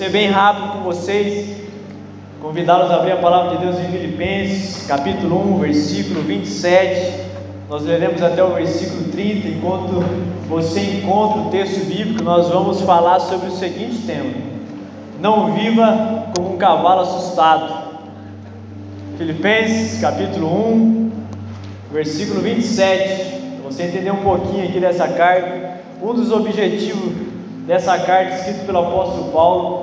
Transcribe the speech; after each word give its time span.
Ser 0.00 0.08
bem 0.08 0.30
rápido 0.30 0.72
com 0.72 0.78
vocês, 0.78 1.58
convidá-los 2.40 2.90
a 2.90 2.94
abrir 2.94 3.12
a 3.12 3.16
palavra 3.18 3.58
de 3.58 3.66
Deus 3.66 3.78
em 3.78 3.92
Filipenses, 3.92 4.86
capítulo 4.86 5.56
1, 5.56 5.58
versículo 5.58 6.22
27. 6.22 7.20
Nós 7.68 7.82
leremos 7.82 8.22
até 8.22 8.42
o 8.42 8.54
versículo 8.54 9.12
30. 9.12 9.48
Enquanto 9.48 10.02
você 10.48 10.80
encontra 10.80 11.42
o 11.42 11.50
texto 11.50 11.84
bíblico, 11.84 12.24
nós 12.24 12.48
vamos 12.48 12.80
falar 12.80 13.20
sobre 13.20 13.48
o 13.48 13.50
seguinte 13.50 14.06
tema: 14.06 14.32
Não 15.20 15.52
viva 15.52 16.32
como 16.34 16.54
um 16.54 16.56
cavalo 16.56 17.02
assustado. 17.02 17.90
Filipenses, 19.18 20.00
capítulo 20.00 20.46
1, 20.46 21.10
versículo 21.92 22.40
27. 22.40 23.58
Para 23.60 23.70
você 23.70 23.82
entender 23.82 24.12
um 24.12 24.22
pouquinho 24.22 24.64
aqui 24.64 24.80
dessa 24.80 25.06
carta, 25.08 25.78
um 26.02 26.14
dos 26.14 26.32
objetivos 26.32 27.12
dessa 27.66 27.98
carta 27.98 28.36
escrita 28.36 28.64
pelo 28.64 28.78
apóstolo 28.78 29.30
Paulo 29.30 29.79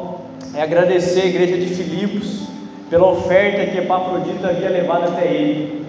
é 0.58 0.64
agradecer 0.64 1.22
a 1.22 1.26
igreja 1.28 1.56
de 1.56 1.68
Filipos 1.68 2.48
pela 2.90 3.06
oferta 3.12 3.64
que 3.68 3.78
Epafrodito 3.78 4.44
havia 4.44 4.70
levado 4.70 5.04
até 5.04 5.32
ele. 5.32 5.86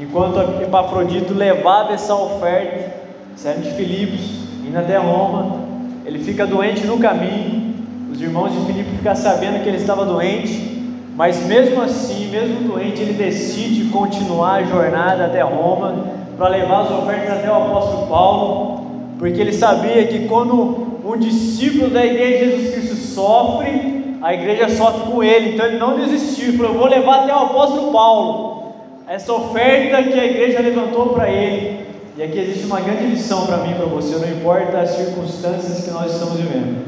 Enquanto 0.00 0.40
Epafrodito 0.60 1.32
levava 1.32 1.92
essa 1.92 2.12
oferta, 2.12 2.96
saindo 3.36 3.62
de 3.62 3.70
Filipos, 3.76 4.20
indo 4.66 4.76
até 4.76 4.96
Roma, 4.96 5.60
ele 6.04 6.18
fica 6.18 6.44
doente 6.44 6.84
no 6.84 6.98
caminho. 6.98 7.76
Os 8.10 8.20
irmãos 8.20 8.50
de 8.50 8.66
Filipos 8.66 8.92
ficam 8.96 9.14
sabendo 9.14 9.62
que 9.62 9.68
ele 9.68 9.78
estava 9.78 10.04
doente, 10.04 10.82
mas 11.14 11.46
mesmo 11.46 11.80
assim, 11.80 12.26
mesmo 12.26 12.72
doente, 12.72 13.00
ele 13.00 13.12
decide 13.12 13.88
continuar 13.90 14.54
a 14.54 14.64
jornada 14.64 15.26
até 15.26 15.42
Roma 15.42 16.06
para 16.36 16.48
levar 16.48 16.80
as 16.80 16.90
ofertas 16.90 17.38
até 17.38 17.48
o 17.48 17.54
apóstolo 17.54 18.08
Paulo, 18.08 18.86
porque 19.16 19.40
ele 19.40 19.52
sabia 19.52 20.04
que 20.08 20.26
quando 20.26 20.90
um 21.04 21.16
discípulo 21.16 21.88
da 21.88 22.04
igreja 22.04 22.46
de 22.46 22.50
Jesus 22.50 22.74
Cristo 22.74 22.96
sofre, 22.96 23.91
a 24.22 24.32
igreja 24.32 24.68
sofre 24.68 25.10
com 25.10 25.22
ele, 25.22 25.54
então 25.54 25.66
ele 25.66 25.78
não 25.78 25.98
desistiu, 25.98 26.48
ele 26.48 26.56
falou: 26.56 26.72
Eu 26.72 26.78
vou 26.78 26.88
levar 26.88 27.24
até 27.24 27.34
o 27.34 27.38
apóstolo 27.38 27.90
Paulo. 27.90 28.62
Essa 29.08 29.32
oferta 29.32 30.00
que 30.00 30.18
a 30.18 30.24
igreja 30.24 30.60
levantou 30.60 31.08
para 31.08 31.28
ele. 31.28 31.82
E 32.16 32.22
aqui 32.22 32.38
existe 32.38 32.66
uma 32.66 32.80
grande 32.80 33.06
lição 33.06 33.46
para 33.46 33.56
mim 33.58 33.72
e 33.72 33.74
para 33.74 33.86
você, 33.86 34.16
não 34.16 34.28
importa 34.30 34.78
as 34.78 34.90
circunstâncias 34.90 35.84
que 35.84 35.90
nós 35.90 36.12
estamos 36.12 36.36
vivendo, 36.36 36.84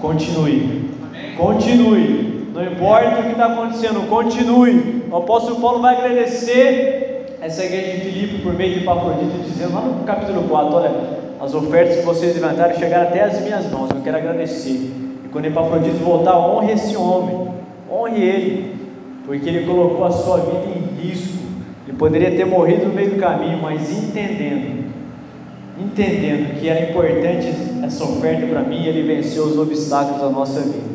continue, 0.00 0.88
continue, 1.36 2.48
não 2.54 2.64
importa 2.64 3.20
o 3.20 3.22
que 3.24 3.32
está 3.32 3.46
acontecendo, 3.46 4.08
continue. 4.08 5.04
O 5.10 5.16
apóstolo 5.16 5.60
Paulo 5.60 5.82
vai 5.82 5.96
agradecer 5.96 7.36
essa 7.42 7.64
igreja 7.64 7.98
de 7.98 8.00
Filipe 8.12 8.42
por 8.42 8.54
meio 8.54 8.74
de 8.74 8.80
Epafrodito, 8.80 9.42
dizendo 9.44 9.74
lá 9.74 9.80
no 9.82 10.04
capítulo 10.04 10.44
4: 10.48 10.74
Olha, 10.74 10.92
as 11.38 11.52
ofertas 11.54 11.96
que 11.96 12.06
vocês 12.06 12.34
levantaram 12.34 12.74
chegaram 12.78 13.08
até 13.08 13.24
as 13.24 13.40
minhas 13.42 13.70
mãos, 13.70 13.90
eu 13.90 14.00
quero 14.00 14.16
agradecer. 14.16 15.01
Quando 15.32 15.46
Epafrodito 15.46 15.96
voltar, 15.96 16.38
honre 16.38 16.72
esse 16.72 16.94
homem, 16.94 17.48
honre 17.90 18.20
ele, 18.20 18.76
porque 19.24 19.48
ele 19.48 19.64
colocou 19.66 20.04
a 20.04 20.10
sua 20.10 20.36
vida 20.36 20.64
em 20.76 21.02
risco. 21.02 21.38
Ele 21.88 21.96
poderia 21.96 22.30
ter 22.32 22.44
morrido 22.44 22.86
no 22.86 22.92
meio 22.92 23.12
do 23.12 23.16
caminho, 23.16 23.58
mas 23.62 23.90
entendendo, 23.90 24.84
entendendo 25.80 26.60
que 26.60 26.68
era 26.68 26.90
importante 26.90 27.48
essa 27.82 28.04
oferta 28.04 28.46
para 28.46 28.60
mim, 28.60 28.84
ele 28.84 29.02
venceu 29.02 29.44
os 29.44 29.58
obstáculos 29.58 30.20
da 30.20 30.28
nossa 30.28 30.60
vida. 30.60 30.92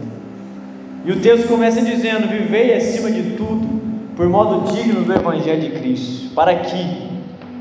E 1.04 1.12
o 1.12 1.20
texto 1.20 1.48
começa 1.48 1.82
dizendo: 1.82 2.28
Vivei 2.28 2.76
acima 2.76 3.10
de 3.10 3.32
tudo, 3.32 3.68
por 4.16 4.30
modo 4.30 4.72
digno 4.72 5.02
do 5.02 5.14
Evangelho 5.14 5.62
de 5.62 5.80
Cristo, 5.80 6.34
para 6.36 6.54
que, 6.54 7.08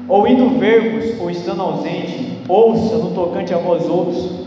ou 0.07 0.29
indo 0.29 0.59
ver-vos, 0.59 1.19
ou 1.21 1.31
estando 1.31 1.63
ausente, 1.63 2.39
ouça 2.47 2.97
no 2.99 3.13
tocante 3.13 3.55
a 3.55 3.59
vós 3.59 3.89
outros, 3.89 4.46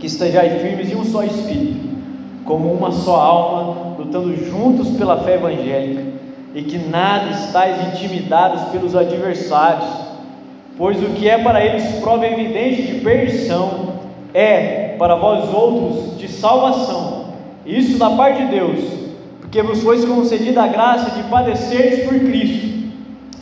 que 0.00 0.06
estejais 0.06 0.60
firmes 0.62 0.90
em 0.90 0.96
um 0.96 1.04
só 1.04 1.22
espírito, 1.22 1.90
como 2.44 2.72
uma 2.72 2.90
só 2.90 3.16
alma, 3.16 3.96
lutando 3.98 4.34
juntos 4.34 4.88
pela 4.96 5.18
fé 5.18 5.34
evangélica, 5.34 6.02
e 6.54 6.62
que 6.62 6.78
nada 6.78 7.30
estáis 7.30 7.76
intimidados 7.88 8.62
pelos 8.70 8.96
adversários, 8.96 9.86
pois 10.76 11.00
o 11.02 11.10
que 11.10 11.28
é 11.28 11.38
para 11.38 11.64
eles 11.64 11.84
prova 12.00 12.26
evidente 12.26 12.82
de 12.82 13.00
perdição, 13.00 13.90
é 14.32 14.96
para 14.98 15.14
vós 15.16 15.52
outros 15.52 16.18
de 16.18 16.26
salvação, 16.28 17.26
isso 17.66 17.98
da 17.98 18.10
parte 18.10 18.42
de 18.44 18.50
Deus, 18.50 18.80
porque 19.40 19.62
vos 19.62 19.82
foi 19.82 20.04
concedida 20.06 20.62
a 20.62 20.68
graça 20.68 21.10
de 21.10 21.28
padecerdes 21.28 22.04
por 22.04 22.18
Cristo, 22.18 22.66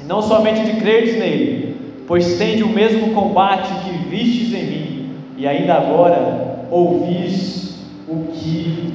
e 0.03 0.05
não 0.07 0.21
somente 0.21 0.65
de 0.65 0.81
creres 0.81 1.19
nele, 1.19 1.77
pois 2.07 2.37
tende 2.37 2.65
o 2.65 2.69
mesmo 2.69 3.15
combate 3.15 3.69
que 3.85 4.09
vistes 4.09 4.53
em 4.53 4.65
mim, 4.65 5.11
e 5.37 5.47
ainda 5.47 5.75
agora 5.75 6.48
ouvis 6.71 7.79
o 8.09 8.33
que 8.33 8.95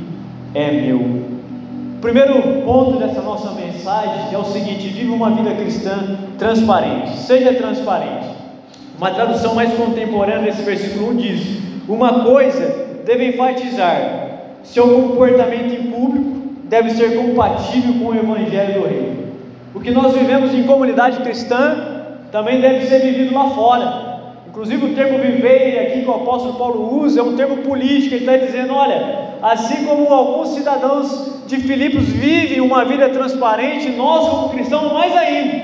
é 0.53 0.71
meu. 0.71 0.99
O 0.99 1.99
primeiro 2.01 2.63
ponto 2.63 2.97
dessa 2.97 3.21
nossa 3.21 3.51
mensagem 3.51 4.33
é 4.33 4.37
o 4.37 4.45
seguinte: 4.45 4.87
viva 4.89 5.13
uma 5.13 5.31
vida 5.31 5.53
cristã 5.55 6.17
transparente, 6.37 7.17
seja 7.17 7.53
transparente. 7.53 8.27
Uma 8.97 9.11
tradução 9.11 9.55
mais 9.55 9.73
contemporânea 9.73 10.51
desse 10.51 10.63
versículo 10.63 11.11
1 11.11 11.15
diz: 11.17 11.59
Uma 11.87 12.23
coisa 12.23 13.01
deve 13.05 13.29
enfatizar, 13.29 14.57
seu 14.63 14.87
comportamento 14.87 15.73
em 15.73 15.91
público 15.91 16.33
deve 16.65 16.91
ser 16.91 17.15
compatível 17.15 17.93
com 17.99 18.05
o 18.11 18.15
Evangelho 18.15 18.81
do 18.81 18.87
Reino. 18.87 19.23
O 19.75 19.79
que 19.79 19.91
nós 19.91 20.13
vivemos 20.13 20.53
em 20.53 20.63
comunidade 20.63 21.17
cristã 21.21 21.75
também 22.31 22.59
deve 22.61 22.85
ser 22.85 22.99
vivido 22.99 23.33
lá 23.33 23.49
fora. 23.51 24.12
Inclusive 24.53 24.85
o 24.85 24.93
termo 24.93 25.17
viver 25.17 25.79
aqui 25.79 26.01
que 26.03 26.07
o 26.07 26.13
apóstolo 26.13 26.53
Paulo 26.53 27.01
usa 27.01 27.21
é 27.21 27.23
um 27.23 27.35
termo 27.35 27.57
político, 27.63 28.13
ele 28.13 28.23
está 28.23 28.37
dizendo, 28.37 28.75
olha, 28.75 29.29
assim 29.41 29.83
como 29.83 30.13
alguns 30.13 30.49
cidadãos 30.49 31.41
de 31.47 31.57
Filipos 31.57 32.03
vivem 32.03 32.61
uma 32.61 32.85
vida 32.85 33.09
transparente, 33.09 33.89
nós 33.89 34.29
como 34.29 34.49
cristãos 34.49 34.93
mais 34.93 35.17
ainda, 35.17 35.59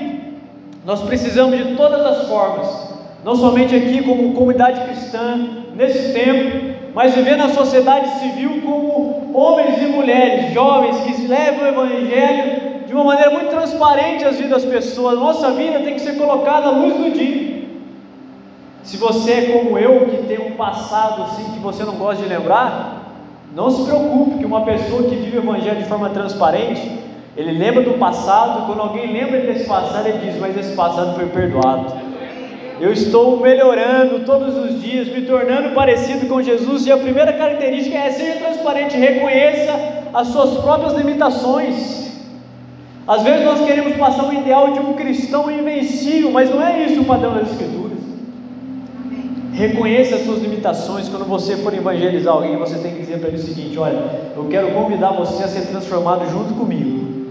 nós 0.84 1.02
precisamos 1.02 1.56
de 1.56 1.76
todas 1.76 2.04
as 2.04 2.26
formas, 2.26 2.92
não 3.24 3.36
somente 3.36 3.76
aqui 3.76 4.02
como 4.02 4.32
comunidade 4.32 4.80
cristã, 4.80 5.38
nesse 5.76 6.12
tempo, 6.12 6.74
mas 6.92 7.14
viver 7.14 7.36
na 7.36 7.50
sociedade 7.50 8.18
civil 8.18 8.60
como 8.60 9.30
homens 9.32 9.80
e 9.80 9.86
mulheres, 9.86 10.52
jovens 10.52 10.96
que 11.02 11.28
levam 11.28 11.62
o 11.62 11.68
Evangelho 11.68 12.80
de 12.88 12.92
uma 12.92 13.04
maneira 13.04 13.30
muito 13.30 13.50
transparente 13.50 14.24
às 14.24 14.34
vidas 14.34 14.64
das 14.64 14.72
pessoas. 14.72 15.16
Nossa 15.16 15.52
vida 15.52 15.78
tem 15.78 15.94
que 15.94 16.00
ser 16.00 16.16
colocada 16.16 16.66
à 16.66 16.70
luz 16.70 16.94
do 16.96 17.10
dia. 17.12 17.59
Se 18.82 18.96
você 18.96 19.32
é 19.32 19.42
como 19.52 19.78
eu, 19.78 20.06
que 20.06 20.26
tem 20.26 20.40
um 20.40 20.56
passado 20.56 21.22
assim 21.22 21.52
que 21.52 21.58
você 21.58 21.84
não 21.84 21.94
gosta 21.94 22.22
de 22.22 22.28
lembrar, 22.28 23.00
não 23.54 23.70
se 23.70 23.84
preocupe, 23.84 24.38
que 24.38 24.44
uma 24.44 24.62
pessoa 24.64 25.02
que 25.02 25.16
vive 25.16 25.38
o 25.38 25.42
Evangelho 25.42 25.78
de 25.78 25.88
forma 25.88 26.08
transparente, 26.10 27.00
ele 27.36 27.52
lembra 27.52 27.82
do 27.82 27.98
passado, 27.98 28.66
quando 28.66 28.80
alguém 28.80 29.12
lembra 29.12 29.40
desse 29.40 29.66
passado, 29.66 30.06
ele 30.06 30.18
diz: 30.18 30.40
Mas 30.40 30.56
esse 30.56 30.74
passado 30.74 31.14
foi 31.14 31.26
perdoado. 31.26 32.10
Eu 32.80 32.92
estou 32.92 33.38
melhorando 33.38 34.20
todos 34.24 34.56
os 34.56 34.80
dias, 34.80 35.06
me 35.08 35.22
tornando 35.22 35.74
parecido 35.74 36.26
com 36.26 36.40
Jesus, 36.40 36.86
e 36.86 36.92
a 36.92 36.96
primeira 36.96 37.32
característica 37.32 37.98
é 37.98 38.10
ser 38.10 38.38
transparente, 38.38 38.96
reconheça 38.96 39.72
as 40.14 40.28
suas 40.28 40.58
próprias 40.58 40.94
limitações. 40.94 42.10
Às 43.06 43.22
vezes 43.22 43.44
nós 43.44 43.60
queremos 43.66 43.96
passar 43.96 44.24
o 44.28 44.32
ideal 44.32 44.72
de 44.72 44.78
um 44.78 44.94
cristão 44.94 45.50
invencível, 45.50 46.30
mas 46.30 46.48
não 46.48 46.64
é 46.64 46.84
isso 46.84 47.02
o 47.02 47.04
padrão 47.04 47.34
das 47.34 47.50
Escrituras. 47.50 47.89
Reconheça 49.60 50.14
as 50.16 50.24
suas 50.24 50.40
limitações. 50.40 51.06
Quando 51.10 51.26
você 51.26 51.54
for 51.58 51.74
evangelizar 51.74 52.32
alguém, 52.32 52.56
você 52.56 52.78
tem 52.78 52.94
que 52.94 53.00
dizer 53.00 53.18
para 53.18 53.28
ele 53.28 53.36
o 53.36 53.42
seguinte: 53.42 53.78
Olha, 53.78 54.32
eu 54.34 54.46
quero 54.50 54.70
convidar 54.70 55.10
você 55.10 55.44
a 55.44 55.48
ser 55.48 55.66
transformado 55.66 56.26
junto 56.30 56.54
comigo. 56.54 57.26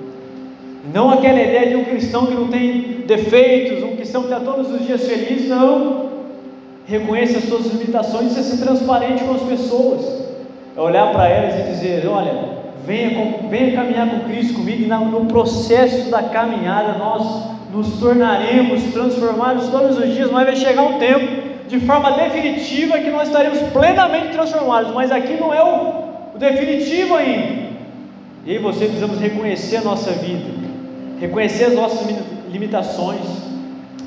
Não 0.93 1.09
aquela 1.09 1.41
ideia 1.41 1.69
de 1.69 1.75
um 1.75 1.85
cristão 1.85 2.27
que 2.27 2.35
não 2.35 2.47
tem 2.47 3.03
defeitos, 3.07 3.83
um 3.83 3.95
cristão 3.95 4.21
que 4.21 4.31
está 4.31 4.39
todos 4.39 4.71
os 4.71 4.85
dias 4.85 5.07
feliz, 5.07 5.49
não. 5.49 6.07
Reconheça 6.85 7.39
as 7.39 7.45
suas 7.45 7.65
limitações 7.65 8.37
e 8.37 8.43
ser 8.43 8.63
transparente 8.63 9.23
com 9.23 9.33
as 9.33 9.41
pessoas. 9.41 10.05
É 10.77 10.79
olhar 10.79 11.11
para 11.11 11.27
elas 11.27 11.59
e 11.59 11.71
dizer: 11.71 12.07
Olha, 12.07 12.31
venha, 12.85 13.39
venha 13.49 13.71
caminhar 13.73 14.07
com 14.07 14.29
Cristo 14.29 14.53
comigo, 14.53 14.83
e 14.83 14.87
no 14.87 15.25
processo 15.25 16.11
da 16.11 16.21
caminhada 16.21 16.95
nós 16.99 17.57
nos 17.73 17.99
tornaremos 17.99 18.83
transformados 18.93 19.67
todos 19.69 19.97
os 19.97 20.13
dias, 20.13 20.29
mas 20.29 20.45
vai 20.45 20.55
chegar 20.55 20.83
um 20.83 20.99
tempo 20.99 21.38
de 21.69 21.79
forma 21.81 22.11
definitiva 22.11 22.97
que 22.97 23.11
nós 23.11 23.27
estaremos 23.27 23.59
plenamente 23.71 24.33
transformados, 24.33 24.91
mas 24.91 25.11
aqui 25.11 25.33
não 25.39 25.53
é 25.53 25.63
o, 25.63 26.35
o 26.35 26.37
definitivo 26.37 27.15
ainda. 27.15 27.69
E 28.43 28.53
aí 28.53 28.57
você 28.57 28.85
precisamos 28.85 29.19
reconhecer 29.19 29.77
a 29.77 29.81
nossa 29.81 30.11
vida, 30.11 30.49
reconhecer 31.19 31.65
as 31.65 31.73
nossas 31.75 32.07
limitações 32.51 33.21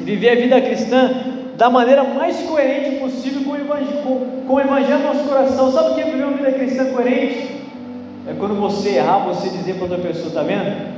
e 0.00 0.02
viver 0.02 0.30
a 0.30 0.34
vida 0.34 0.60
cristã 0.60 1.10
da 1.56 1.70
maneira 1.70 2.02
mais 2.02 2.38
coerente 2.38 2.96
possível 2.96 3.44
com 3.44 3.52
o 3.52 3.56
Evangelho, 3.56 4.02
com, 4.02 4.42
com 4.48 4.54
o 4.54 4.60
evangelho 4.60 4.98
no 4.98 5.14
nosso 5.14 5.28
coração. 5.28 5.70
Sabe 5.70 5.92
o 5.92 5.94
que 5.94 6.00
é 6.00 6.04
viver 6.04 6.24
uma 6.24 6.36
vida 6.36 6.50
cristã 6.50 6.86
coerente? 6.86 7.62
É 8.26 8.34
quando 8.36 8.58
você 8.58 8.96
errar, 8.96 9.18
você 9.18 9.48
dizer 9.48 9.74
para 9.74 9.84
outra 9.84 9.98
pessoa, 9.98 10.28
está 10.28 10.42
vendo? 10.42 10.92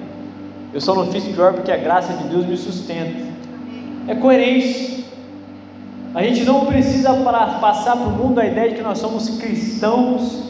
Eu 0.73 0.81
só 0.81 0.95
não 0.95 1.07
fiz 1.13 1.25
pior 1.25 1.53
porque 1.53 1.71
a 1.71 1.77
graça 1.77 2.15
de 2.15 2.25
Deus 2.29 2.47
me 2.47 2.57
sustenta. 2.57 3.23
É 4.09 4.15
coerente. 4.15 5.04
A 6.15 6.23
gente 6.23 6.45
não 6.45 6.67
precisa 6.67 7.13
passar 7.61 7.97
para 7.97 8.07
o 8.07 8.11
mundo 8.11 8.41
a 8.41 8.47
ideia 8.47 8.71
de 8.71 8.77
que 8.77 8.83
nós 8.83 8.99
somos 8.99 9.31
cristãos 9.31 10.45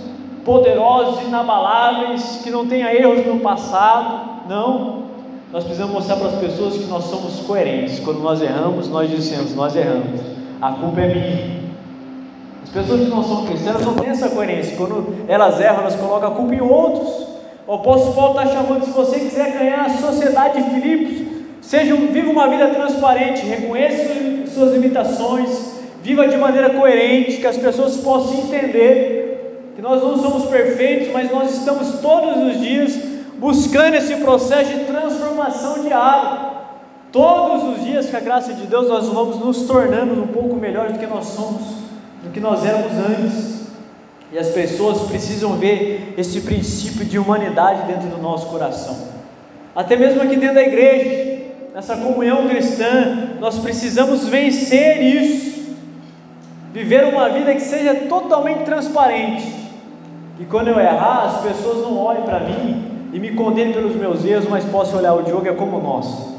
poderosos, 0.44 1.22
inabaláveis, 1.22 2.40
que 2.44 2.50
não 2.50 2.66
tenha 2.66 2.92
erros 2.94 3.26
no 3.26 3.40
passado. 3.40 4.46
Não. 4.46 5.04
Nós 5.50 5.64
precisamos 5.64 5.94
mostrar 5.94 6.16
para 6.16 6.26
as 6.26 6.34
pessoas 6.34 6.76
que 6.76 6.84
nós 6.84 7.04
somos 7.04 7.40
coerentes. 7.40 7.98
Quando 8.00 8.20
nós 8.20 8.42
erramos, 8.42 8.88
nós 8.88 9.08
dizemos: 9.08 9.54
Nós 9.54 9.74
erramos. 9.74 10.20
A 10.60 10.72
culpa 10.72 11.00
é 11.00 11.14
minha. 11.14 11.64
As 12.62 12.68
pessoas 12.68 13.00
que 13.00 13.06
não 13.06 13.24
são 13.24 13.46
cristãs 13.46 13.86
não 13.86 13.94
têm 13.94 14.10
essa 14.10 14.28
coerência. 14.28 14.76
Quando 14.76 15.14
elas 15.26 15.58
erram, 15.60 15.80
elas 15.80 15.96
colocam 15.96 16.28
a 16.28 16.34
culpa 16.34 16.54
em 16.54 16.60
outros. 16.60 17.26
O 17.66 17.72
apóstolo 17.72 18.14
Paulo 18.14 18.38
está 18.38 18.52
chamando: 18.52 18.84
se 18.84 18.90
você 18.90 19.18
quiser 19.18 19.52
ganhar 19.52 19.86
a 19.86 19.90
sociedade 19.90 20.62
de 20.62 20.70
Filipos, 20.70 21.23
seja, 21.64 21.94
viva 21.94 22.30
uma 22.30 22.48
vida 22.48 22.68
transparente, 22.68 23.44
reconheça 23.46 24.14
suas 24.54 24.72
limitações, 24.72 25.74
viva 26.02 26.28
de 26.28 26.36
maneira 26.36 26.70
coerente, 26.70 27.38
que 27.38 27.46
as 27.46 27.56
pessoas 27.56 27.96
possam 27.96 28.40
entender 28.40 29.72
que 29.74 29.82
nós 29.82 30.02
não 30.02 30.16
somos 30.16 30.46
perfeitos, 30.46 31.08
mas 31.12 31.30
nós 31.30 31.52
estamos 31.52 32.00
todos 32.00 32.36
os 32.46 32.60
dias 32.60 32.96
buscando 33.38 33.94
esse 33.94 34.16
processo 34.16 34.72
de 34.72 34.84
transformação 34.84 35.82
diária. 35.82 36.54
Todos 37.10 37.76
os 37.76 37.84
dias, 37.84 38.10
com 38.10 38.16
a 38.16 38.20
graça 38.20 38.52
de 38.52 38.66
Deus, 38.66 38.88
nós 38.88 39.08
vamos 39.08 39.38
nos 39.38 39.62
tornando 39.66 40.20
um 40.20 40.26
pouco 40.28 40.56
melhores 40.56 40.92
do 40.92 40.98
que 40.98 41.06
nós 41.06 41.26
somos, 41.26 41.62
do 42.22 42.30
que 42.32 42.40
nós 42.40 42.64
éramos 42.64 42.92
antes. 42.92 43.64
E 44.32 44.38
as 44.38 44.48
pessoas 44.48 45.02
precisam 45.02 45.56
ver 45.56 46.14
esse 46.18 46.40
princípio 46.40 47.04
de 47.04 47.18
humanidade 47.18 47.86
dentro 47.86 48.08
do 48.08 48.20
nosso 48.20 48.46
coração. 48.46 48.96
Até 49.74 49.96
mesmo 49.96 50.22
aqui 50.22 50.36
dentro 50.36 50.56
da 50.56 50.62
igreja, 50.62 51.43
nessa 51.74 51.96
comunhão 51.96 52.46
cristã, 52.46 53.30
nós 53.40 53.58
precisamos 53.58 54.28
vencer 54.28 55.02
isso. 55.02 55.74
Viver 56.72 57.04
uma 57.04 57.28
vida 57.28 57.52
que 57.52 57.60
seja 57.60 57.94
totalmente 58.08 58.62
transparente. 58.64 59.44
E 60.38 60.44
quando 60.44 60.68
eu 60.68 60.78
errar, 60.78 61.24
as 61.24 61.42
pessoas 61.42 61.78
não 61.78 61.98
olhem 61.98 62.22
para 62.22 62.40
mim 62.40 63.08
e 63.12 63.18
me 63.18 63.32
condene 63.32 63.72
pelos 63.72 63.96
meus 63.96 64.24
erros, 64.24 64.48
mas 64.48 64.64
posso 64.64 64.96
olhar 64.96 65.14
o 65.14 65.22
Diogo 65.22 65.48
é 65.48 65.52
como 65.52 65.80
nós. 65.80 66.34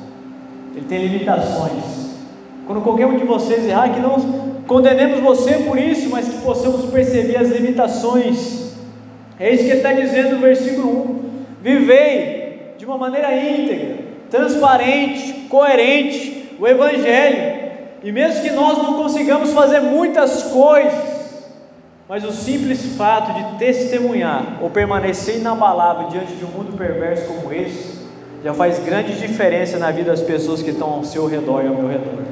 Ele 0.74 0.86
tem 0.86 1.06
limitações. 1.06 2.16
Quando 2.66 2.82
qualquer 2.82 3.06
um 3.06 3.18
de 3.18 3.26
vocês 3.26 3.66
errar, 3.66 3.94
que 3.94 4.00
não 4.00 4.18
condenemos 4.66 5.20
você 5.20 5.60
por 5.60 5.78
isso, 5.78 6.10
mas 6.10 6.30
que 6.30 6.38
possamos 6.40 6.90
perceber 6.90 7.38
as 7.38 7.50
limitações. 7.50 8.74
É 9.38 9.54
isso 9.54 9.64
que 9.64 9.70
ele 9.70 9.78
está 9.78 9.92
dizendo 9.92 10.36
no 10.36 10.42
versículo 10.42 10.88
1. 10.88 11.26
Vivei 11.62 12.74
de 12.78 12.86
uma 12.86 12.98
maneira 12.98 13.34
íntegra, 13.38 13.95
transparente, 14.36 15.48
coerente, 15.50 16.56
o 16.60 16.68
Evangelho. 16.68 17.66
E 18.04 18.12
mesmo 18.12 18.42
que 18.44 18.52
nós 18.52 18.78
não 18.78 18.94
consigamos 18.96 19.52
fazer 19.52 19.80
muitas 19.80 20.44
coisas, 20.44 21.16
mas 22.08 22.24
o 22.24 22.32
simples 22.32 22.96
fato 22.98 23.34
de 23.34 23.58
testemunhar 23.58 24.60
ou 24.62 24.70
permanecer 24.70 25.38
inabalável 25.38 26.10
diante 26.10 26.34
de 26.34 26.46
um 26.46 26.50
mundo 26.50 26.78
perverso 26.78 27.26
como 27.26 27.52
esse, 27.52 28.06
já 28.44 28.54
faz 28.54 28.78
grande 28.80 29.14
diferença 29.20 29.80
na 29.80 29.90
vida 29.90 30.12
das 30.12 30.22
pessoas 30.22 30.62
que 30.62 30.70
estão 30.70 30.88
ao 30.88 31.04
seu 31.04 31.26
redor 31.26 31.64
e 31.64 31.68
ao 31.68 31.74
meu 31.74 31.88
redor. 31.88 32.24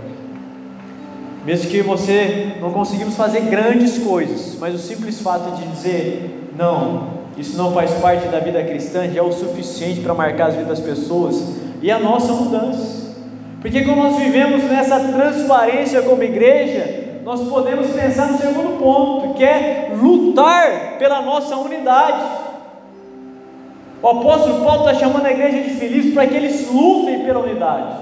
Mesmo 1.43 1.71
que 1.71 1.81
você 1.81 2.55
não 2.61 2.71
conseguimos 2.71 3.15
fazer 3.15 3.41
grandes 3.41 3.97
coisas, 3.97 4.55
mas 4.59 4.75
o 4.75 4.77
simples 4.77 5.19
fato 5.21 5.55
de 5.55 5.67
dizer 5.69 6.51
não, 6.55 7.07
isso 7.35 7.57
não 7.57 7.73
faz 7.73 7.91
parte 7.95 8.27
da 8.27 8.39
vida 8.39 8.63
cristã, 8.63 9.09
já 9.09 9.19
é 9.19 9.23
o 9.23 9.31
suficiente 9.31 10.01
para 10.01 10.13
marcar 10.13 10.49
as 10.49 10.55
vidas 10.55 10.77
das 10.77 10.79
pessoas 10.79 11.62
e 11.83 11.91
a 11.91 11.99
nossa 11.99 12.31
mudança. 12.31 13.13
Porque 13.61 13.83
quando 13.83 13.97
nós 13.97 14.17
vivemos 14.17 14.63
nessa 14.63 14.99
transparência 14.99 16.01
como 16.01 16.23
igreja, 16.23 17.19
nós 17.25 17.41
podemos 17.47 17.91
pensar 17.91 18.31
no 18.31 18.37
segundo 18.37 18.79
ponto, 18.79 19.33
que 19.33 19.43
é 19.43 19.91
lutar 20.01 20.97
pela 20.97 21.21
nossa 21.21 21.57
unidade. 21.57 22.23
O 24.01 24.07
apóstolo 24.07 24.63
Paulo 24.63 24.87
está 24.87 24.95
chamando 24.95 25.25
a 25.25 25.31
igreja 25.31 25.61
de 25.61 25.75
Filipos 25.75 26.13
para 26.13 26.25
que 26.25 26.35
eles 26.35 26.69
lutem 26.71 27.23
pela 27.23 27.39
unidade, 27.39 27.95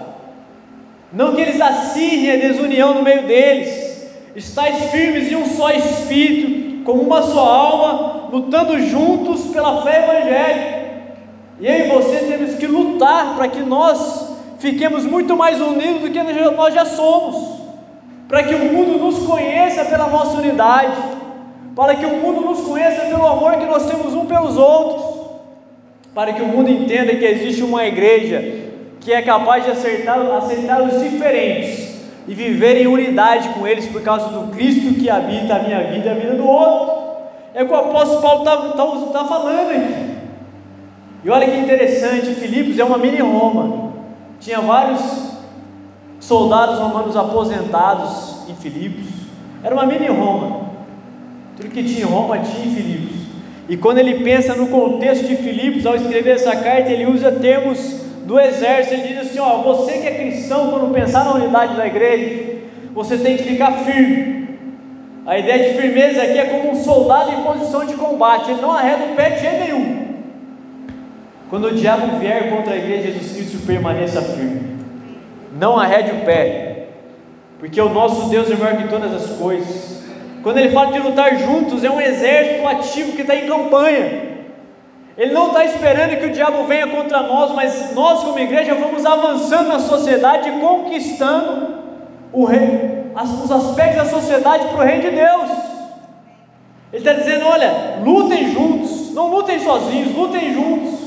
não 1.11 1.33
que 1.33 1.41
eles 1.41 1.59
assinem 1.59 2.31
a 2.31 2.35
desunião 2.37 2.93
no 2.93 3.03
meio 3.03 3.27
deles, 3.27 4.09
estáis 4.35 4.91
firmes 4.91 5.31
em 5.31 5.35
um 5.35 5.45
só 5.45 5.71
espírito, 5.71 6.83
como 6.83 7.01
uma 7.01 7.21
só 7.21 7.45
alma, 7.45 8.29
lutando 8.31 8.79
juntos 8.79 9.47
pela 9.47 9.81
fé 9.81 10.03
evangélica. 10.03 10.80
E 11.61 11.67
eu 11.67 11.85
e 11.85 11.89
você 11.89 12.17
temos 12.17 12.55
que 12.55 12.67
lutar 12.67 13.35
para 13.35 13.47
que 13.47 13.61
nós 13.61 14.35
fiquemos 14.59 15.05
muito 15.05 15.37
mais 15.37 15.61
unidos 15.61 16.01
do 16.01 16.09
que 16.09 16.21
nós 16.21 16.73
já 16.73 16.83
somos 16.83 17.61
para 18.31 18.43
que 18.43 18.55
o 18.55 18.59
mundo 18.59 18.97
nos 18.97 19.27
conheça 19.27 19.83
pela 19.83 20.07
nossa 20.07 20.37
unidade, 20.37 20.95
para 21.75 21.95
que 21.95 22.05
o 22.05 22.15
mundo 22.15 22.39
nos 22.39 22.61
conheça 22.61 23.01
pelo 23.01 23.27
amor 23.27 23.57
que 23.57 23.65
nós 23.65 23.85
temos 23.85 24.13
um 24.13 24.25
pelos 24.25 24.55
outros, 24.55 25.03
para 26.15 26.31
que 26.31 26.41
o 26.41 26.47
mundo 26.47 26.69
entenda 26.69 27.13
que 27.13 27.25
existe 27.25 27.61
uma 27.61 27.85
igreja 27.85 28.69
que 29.01 29.11
é 29.11 29.21
capaz 29.21 29.65
de 29.65 29.71
aceitar, 29.71 30.17
aceitar 30.37 30.81
os 30.81 31.03
diferentes 31.03 31.99
e 32.25 32.33
viver 32.33 32.77
em 32.77 32.87
unidade 32.87 33.49
com 33.49 33.67
eles 33.67 33.85
por 33.87 34.01
causa 34.01 34.29
do 34.29 34.49
Cristo 34.55 34.93
que 34.97 35.09
habita 35.09 35.55
a 35.55 35.59
minha 35.59 35.83
vida 35.83 36.07
e 36.07 36.09
a 36.09 36.13
vida 36.13 36.35
do 36.35 36.47
outro. 36.47 37.01
É 37.53 37.63
o 37.63 37.67
que 37.67 37.73
o 37.73 37.75
apóstolo 37.75 38.21
Paulo 38.21 38.43
está 38.43 38.55
tá, 38.55 39.19
tá 39.19 39.25
falando 39.25 39.71
aqui. 39.71 40.10
E 41.23 41.29
olha 41.29 41.49
que 41.49 41.57
interessante, 41.57 42.33
Filipos 42.33 42.79
é 42.79 42.83
uma 42.83 42.97
mini 42.97 43.19
Roma. 43.19 43.91
Tinha 44.39 44.59
vários 44.59 45.01
soldados 46.19 46.79
romanos 46.79 47.15
aposentados 47.15 48.49
em 48.49 48.55
Filipos. 48.55 49.05
Era 49.63 49.75
uma 49.75 49.85
mini 49.85 50.07
Roma. 50.07 50.71
Tudo 51.55 51.69
que 51.69 51.83
tinha 51.83 52.01
em 52.01 52.09
Roma 52.09 52.39
tinha 52.39 52.65
em 52.65 52.75
Filipos. 52.75 53.21
E 53.69 53.77
quando 53.77 53.99
ele 53.99 54.23
pensa 54.23 54.55
no 54.55 54.67
contexto 54.67 55.27
de 55.27 55.35
Filipos, 55.35 55.85
ao 55.85 55.95
escrever 55.95 56.31
essa 56.31 56.55
carta, 56.55 56.91
ele 56.91 57.05
usa 57.05 57.31
termos 57.31 58.01
do 58.25 58.39
exército. 58.39 58.95
Ele 58.95 59.07
diz 59.09 59.19
assim: 59.19 59.39
ó, 59.39 59.57
você 59.57 59.99
que 59.99 60.07
é 60.07 60.15
cristão, 60.15 60.71
quando 60.71 60.91
pensar 60.91 61.23
na 61.23 61.35
unidade 61.35 61.75
da 61.75 61.85
igreja, 61.85 62.61
você 62.93 63.17
tem 63.17 63.37
que 63.37 63.43
ficar 63.43 63.71
firme. 63.83 64.41
A 65.25 65.37
ideia 65.37 65.71
de 65.71 65.79
firmeza 65.79 66.23
aqui 66.23 66.39
é 66.39 66.45
como 66.45 66.71
um 66.71 66.83
soldado 66.83 67.31
em 67.31 67.43
posição 67.43 67.85
de 67.85 67.93
combate, 67.93 68.49
ele 68.49 68.61
não 68.61 68.71
arreda 68.71 69.05
o 69.11 69.15
pé 69.15 69.29
de 69.29 69.41
jeito 69.41 69.59
nenhum. 69.59 70.00
Quando 71.51 71.67
o 71.67 71.75
diabo 71.75 72.17
vier 72.17 72.49
contra 72.49 72.73
a 72.73 72.77
igreja, 72.77 73.11
Jesus 73.11 73.33
Cristo 73.33 73.67
permaneça 73.67 74.23
firme 74.23 74.71
não 75.53 75.77
arrede 75.77 76.11
o 76.11 76.25
pé, 76.25 76.87
porque 77.59 77.79
o 77.79 77.89
nosso 77.89 78.29
Deus 78.29 78.49
é 78.49 78.55
maior 78.55 78.77
que 78.77 78.87
todas 78.87 79.13
as 79.13 79.37
coisas. 79.37 80.01
Quando 80.41 80.57
ele 80.57 80.71
fala 80.71 80.91
de 80.91 80.99
lutar 80.99 81.37
juntos, 81.37 81.83
é 81.83 81.89
um 81.89 82.01
exército 82.01 82.67
ativo 82.67 83.11
que 83.11 83.21
está 83.21 83.35
em 83.35 83.45
campanha. 83.45 84.31
Ele 85.17 85.33
não 85.33 85.47
está 85.47 85.65
esperando 85.65 86.17
que 86.19 86.25
o 86.25 86.31
diabo 86.31 86.63
venha 86.63 86.87
contra 86.87 87.21
nós, 87.21 87.51
mas 87.53 87.93
nós, 87.93 88.23
como 88.23 88.39
igreja, 88.39 88.73
vamos 88.73 89.05
avançando 89.05 89.67
na 89.67 89.79
sociedade, 89.79 90.49
conquistando 90.59 91.75
o 92.31 92.45
rei, 92.45 93.11
os 93.13 93.51
aspectos 93.51 93.97
da 93.97 94.05
sociedade 94.05 94.67
para 94.69 94.79
o 94.79 94.83
reino 94.83 95.03
de 95.03 95.11
Deus. 95.11 95.49
Ele 96.91 97.07
está 97.07 97.13
dizendo: 97.13 97.45
olha, 97.45 97.99
lutem 98.03 98.51
juntos, 98.51 99.13
não 99.13 99.29
lutem 99.29 99.59
sozinhos, 99.59 100.15
lutem 100.15 100.53
juntos. 100.53 101.00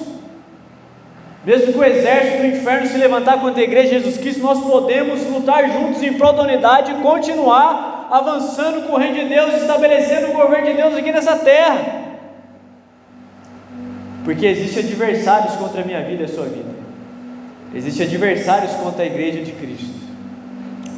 Mesmo 1.44 1.72
que 1.72 1.78
o 1.78 1.84
exército 1.84 2.38
do 2.38 2.46
inferno 2.46 2.86
se 2.86 2.96
levantar 2.96 3.40
contra 3.40 3.60
a 3.60 3.64
igreja 3.64 3.88
de 3.88 3.94
Jesus 3.96 4.16
Cristo, 4.16 4.42
nós 4.42 4.60
podemos 4.60 5.26
lutar 5.28 5.70
juntos 5.70 6.02
em 6.02 6.14
prol 6.14 6.32
da 6.32 6.42
unidade 6.42 6.92
e 6.92 6.94
continuar 7.02 8.08
avançando 8.10 8.86
com 8.86 8.94
o 8.94 8.98
reino 8.98 9.18
de 9.18 9.28
Deus, 9.28 9.54
estabelecendo 9.54 10.28
o 10.28 10.32
governo 10.32 10.66
de 10.66 10.74
Deus 10.74 10.94
aqui 10.94 11.12
nessa 11.12 11.36
terra. 11.36 12.02
Porque 14.24 14.46
existem 14.46 14.84
adversários 14.84 15.54
contra 15.56 15.82
a 15.82 15.84
minha 15.84 16.00
vida 16.02 16.22
e 16.22 16.24
a 16.24 16.28
sua 16.28 16.46
vida. 16.46 16.70
Existem 17.74 18.06
adversários 18.06 18.72
contra 18.72 19.02
a 19.02 19.06
igreja 19.06 19.42
de 19.42 19.52
Cristo. 19.52 19.94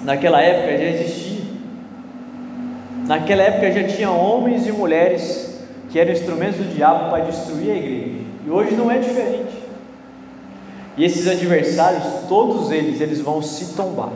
Naquela 0.05 0.41
época 0.41 0.79
já 0.79 0.85
existia. 0.85 1.45
Naquela 3.09 3.43
época 3.43 3.73
já 3.73 3.85
tinha 3.89 4.11
homens 4.11 4.67
e 4.67 4.73
mulheres 4.73 5.61
que 5.91 5.99
eram 5.99 6.13
instrumentos 6.13 6.59
do 6.59 6.75
diabo 6.75 7.11
para 7.11 7.25
destruir 7.25 7.73
a 7.73 7.77
igreja. 7.77 8.21
E 8.47 8.51
hoje 8.51 8.75
não 8.77 8.91
é 8.91 8.99
diferente. 8.99 9.56
E 10.97 11.05
esses 11.05 11.29
adversários, 11.29 12.05
todos 12.29 12.71
eles, 12.71 13.01
eles 13.01 13.21
vão 13.21 13.43
se 13.43 13.75
tombar. 13.75 14.11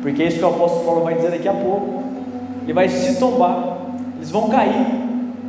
Porque 0.00 0.22
é 0.22 0.26
isso 0.26 0.38
que 0.38 0.44
o 0.44 0.48
apóstolo 0.48 0.84
Paulo 0.84 1.02
vai 1.02 1.14
dizer 1.14 1.30
daqui 1.30 1.48
a 1.48 1.54
pouco. 1.54 2.04
Ele 2.62 2.72
vai 2.72 2.88
se 2.88 3.18
tombar, 3.18 3.78
eles 4.16 4.30
vão 4.30 4.48
cair. 4.48 4.86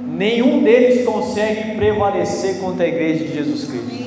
Nenhum 0.08 0.64
deles 0.64 1.06
consegue 1.06 1.76
prevalecer 1.76 2.60
contra 2.60 2.86
a 2.86 2.88
igreja 2.88 3.26
de 3.26 3.34
Jesus 3.34 3.66
Cristo. 3.66 4.06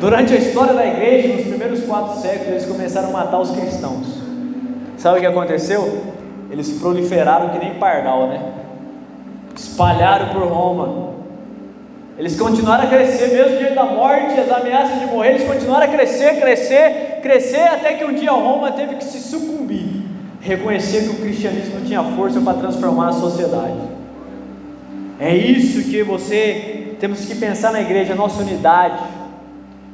Durante 0.00 0.34
a 0.34 0.36
história 0.36 0.74
da 0.74 0.86
igreja, 0.86 1.28
nos 1.28 1.46
primeiros 1.46 1.84
quatro 1.84 2.20
séculos, 2.20 2.48
eles 2.48 2.66
começaram 2.66 3.08
a 3.10 3.12
matar 3.12 3.40
os 3.40 3.50
cristãos. 3.50 4.06
Sabe 4.98 5.18
o 5.18 5.20
que 5.20 5.26
aconteceu? 5.26 6.02
Eles 6.50 6.72
proliferaram 6.72 7.50
que 7.50 7.58
nem 7.58 7.74
pardal, 7.74 8.28
né? 8.28 8.52
Espalharam 9.54 10.34
por 10.34 10.42
Roma, 10.48 11.15
eles 12.18 12.38
continuaram 12.38 12.84
a 12.84 12.86
crescer, 12.86 13.28
mesmo 13.28 13.58
diante 13.58 13.74
da 13.74 13.84
morte, 13.84 14.40
as 14.40 14.50
ameaças 14.50 15.00
de 15.00 15.06
morrer, 15.06 15.34
eles 15.34 15.46
continuaram 15.46 15.84
a 15.84 15.88
crescer, 15.88 16.40
crescer, 16.40 17.20
crescer, 17.22 17.60
até 17.60 17.92
que 17.92 18.04
um 18.04 18.14
dia 18.14 18.30
Roma 18.30 18.72
teve 18.72 18.94
que 18.94 19.04
se 19.04 19.20
sucumbir, 19.20 20.02
reconhecer 20.40 21.02
que 21.02 21.10
o 21.10 21.14
cristianismo 21.16 21.82
tinha 21.84 22.02
força 22.02 22.40
para 22.40 22.54
transformar 22.54 23.08
a 23.08 23.12
sociedade. 23.12 23.96
É 25.20 25.34
isso 25.36 25.90
que 25.90 26.02
você 26.02 26.94
temos 26.98 27.22
que 27.26 27.34
pensar 27.34 27.70
na 27.70 27.82
igreja, 27.82 28.14
nossa 28.14 28.42
unidade. 28.42 28.98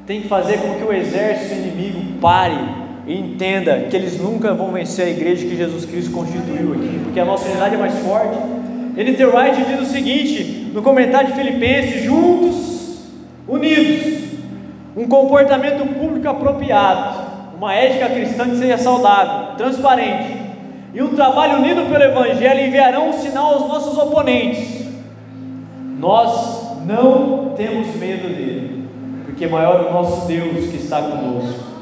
Tem 0.07 0.23
que 0.23 0.29
fazer 0.29 0.59
com 0.59 0.75
que 0.75 0.85
o 0.85 0.93
exército 0.93 1.55
inimigo 1.55 2.21
pare 2.21 2.59
e 3.05 3.19
entenda 3.19 3.87
que 3.91 3.97
eles 3.97 4.21
nunca 4.21 4.55
vão 4.55 4.71
vencer 4.71 5.07
a 5.07 5.11
igreja 5.11 5.45
que 5.45 5.57
Jesus 5.57 5.85
Cristo 5.85 6.13
constituiu 6.13 6.73
aqui, 6.73 7.01
porque 7.03 7.19
a 7.19 7.25
nossa 7.25 7.49
unidade 7.49 7.75
é 7.75 7.79
mais 7.79 7.99
forte. 7.99 8.37
N.T. 8.97 9.25
Wright 9.25 9.65
diz 9.65 9.81
o 9.81 9.91
seguinte 9.91 10.62
no 10.73 10.83
comentário 10.83 11.29
de 11.29 11.35
Filipenses: 11.35 12.03
juntos, 12.03 13.07
unidos, 13.47 14.23
um 14.97 15.07
comportamento 15.07 15.87
público 15.95 16.29
apropriado, 16.29 17.21
uma 17.57 17.75
ética 17.75 18.09
cristã 18.09 18.49
que 18.49 18.57
seja 18.57 18.79
saudável, 18.79 19.57
transparente, 19.57 20.37
e 20.95 21.03
um 21.03 21.15
trabalho 21.15 21.59
unido 21.59 21.89
pelo 21.91 22.05
Evangelho 22.05 22.67
enviarão 22.67 23.11
um 23.11 23.13
sinal 23.13 23.55
aos 23.55 23.69
nossos 23.69 23.97
oponentes. 23.97 24.83
Nós 25.99 26.83
não 26.85 27.55
temos 27.57 27.95
medo 27.97 28.29
dele, 28.29 28.89
porque 29.25 29.47
maior 29.47 29.85
é 29.85 29.89
o 29.89 29.93
nosso 29.93 30.27
Deus 30.27 30.69
que 30.69 30.77
está 30.77 31.01
conosco. 31.01 31.73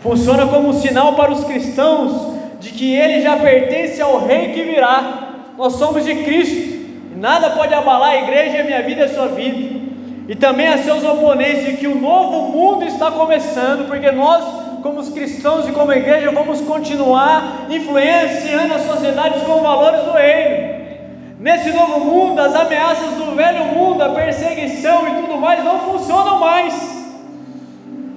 Funciona 0.00 0.46
como 0.46 0.68
um 0.68 0.72
sinal 0.72 1.14
para 1.14 1.32
os 1.32 1.44
cristãos 1.44 2.34
de 2.60 2.70
que 2.70 2.94
ele 2.94 3.22
já 3.22 3.36
pertence 3.36 4.00
ao 4.00 4.26
Rei 4.26 4.52
que 4.52 4.62
virá. 4.62 5.28
Nós 5.56 5.74
somos 5.74 6.04
de 6.04 6.14
Cristo, 6.16 6.79
nada 7.20 7.50
pode 7.50 7.74
abalar 7.74 8.10
a 8.10 8.16
igreja, 8.16 8.60
a 8.60 8.64
minha 8.64 8.82
vida 8.82 9.02
e 9.02 9.04
a 9.04 9.14
sua 9.14 9.28
vida. 9.28 9.78
E 10.26 10.34
também 10.34 10.68
a 10.68 10.78
seus 10.78 11.04
oponentes, 11.04 11.66
de 11.66 11.76
que 11.76 11.86
o 11.86 11.94
novo 11.94 12.56
mundo 12.56 12.84
está 12.84 13.10
começando, 13.10 13.86
porque 13.86 14.10
nós 14.10 14.42
como 14.82 15.00
os 15.00 15.10
cristãos 15.10 15.68
e 15.68 15.72
como 15.72 15.92
igreja, 15.92 16.30
vamos 16.30 16.62
continuar 16.62 17.66
influenciando 17.68 18.72
as 18.72 18.82
sociedades 18.82 19.42
com 19.42 19.60
valores 19.60 20.02
do 20.04 20.12
reino. 20.12 20.80
Nesse 21.38 21.70
novo 21.70 22.00
mundo, 22.00 22.40
as 22.40 22.54
ameaças 22.54 23.14
do 23.14 23.34
velho 23.34 23.66
mundo, 23.66 24.02
a 24.02 24.10
perseguição 24.10 25.06
e 25.06 25.22
tudo 25.22 25.38
mais 25.38 25.62
não 25.62 25.80
funcionam 25.80 26.38
mais. 26.38 27.00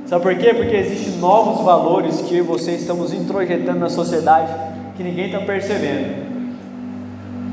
Sabe 0.06 0.24
por 0.24 0.36
quê? 0.36 0.54
Porque 0.54 0.76
existem 0.76 1.18
novos 1.20 1.66
valores 1.66 2.22
que 2.22 2.36
eu 2.36 2.44
e 2.44 2.48
você 2.48 2.72
estamos 2.74 3.14
introjetando 3.14 3.80
na 3.80 3.90
sociedade 3.90 4.54
que 4.96 5.04
ninguém 5.04 5.26
está 5.26 5.40
percebendo. 5.40 6.23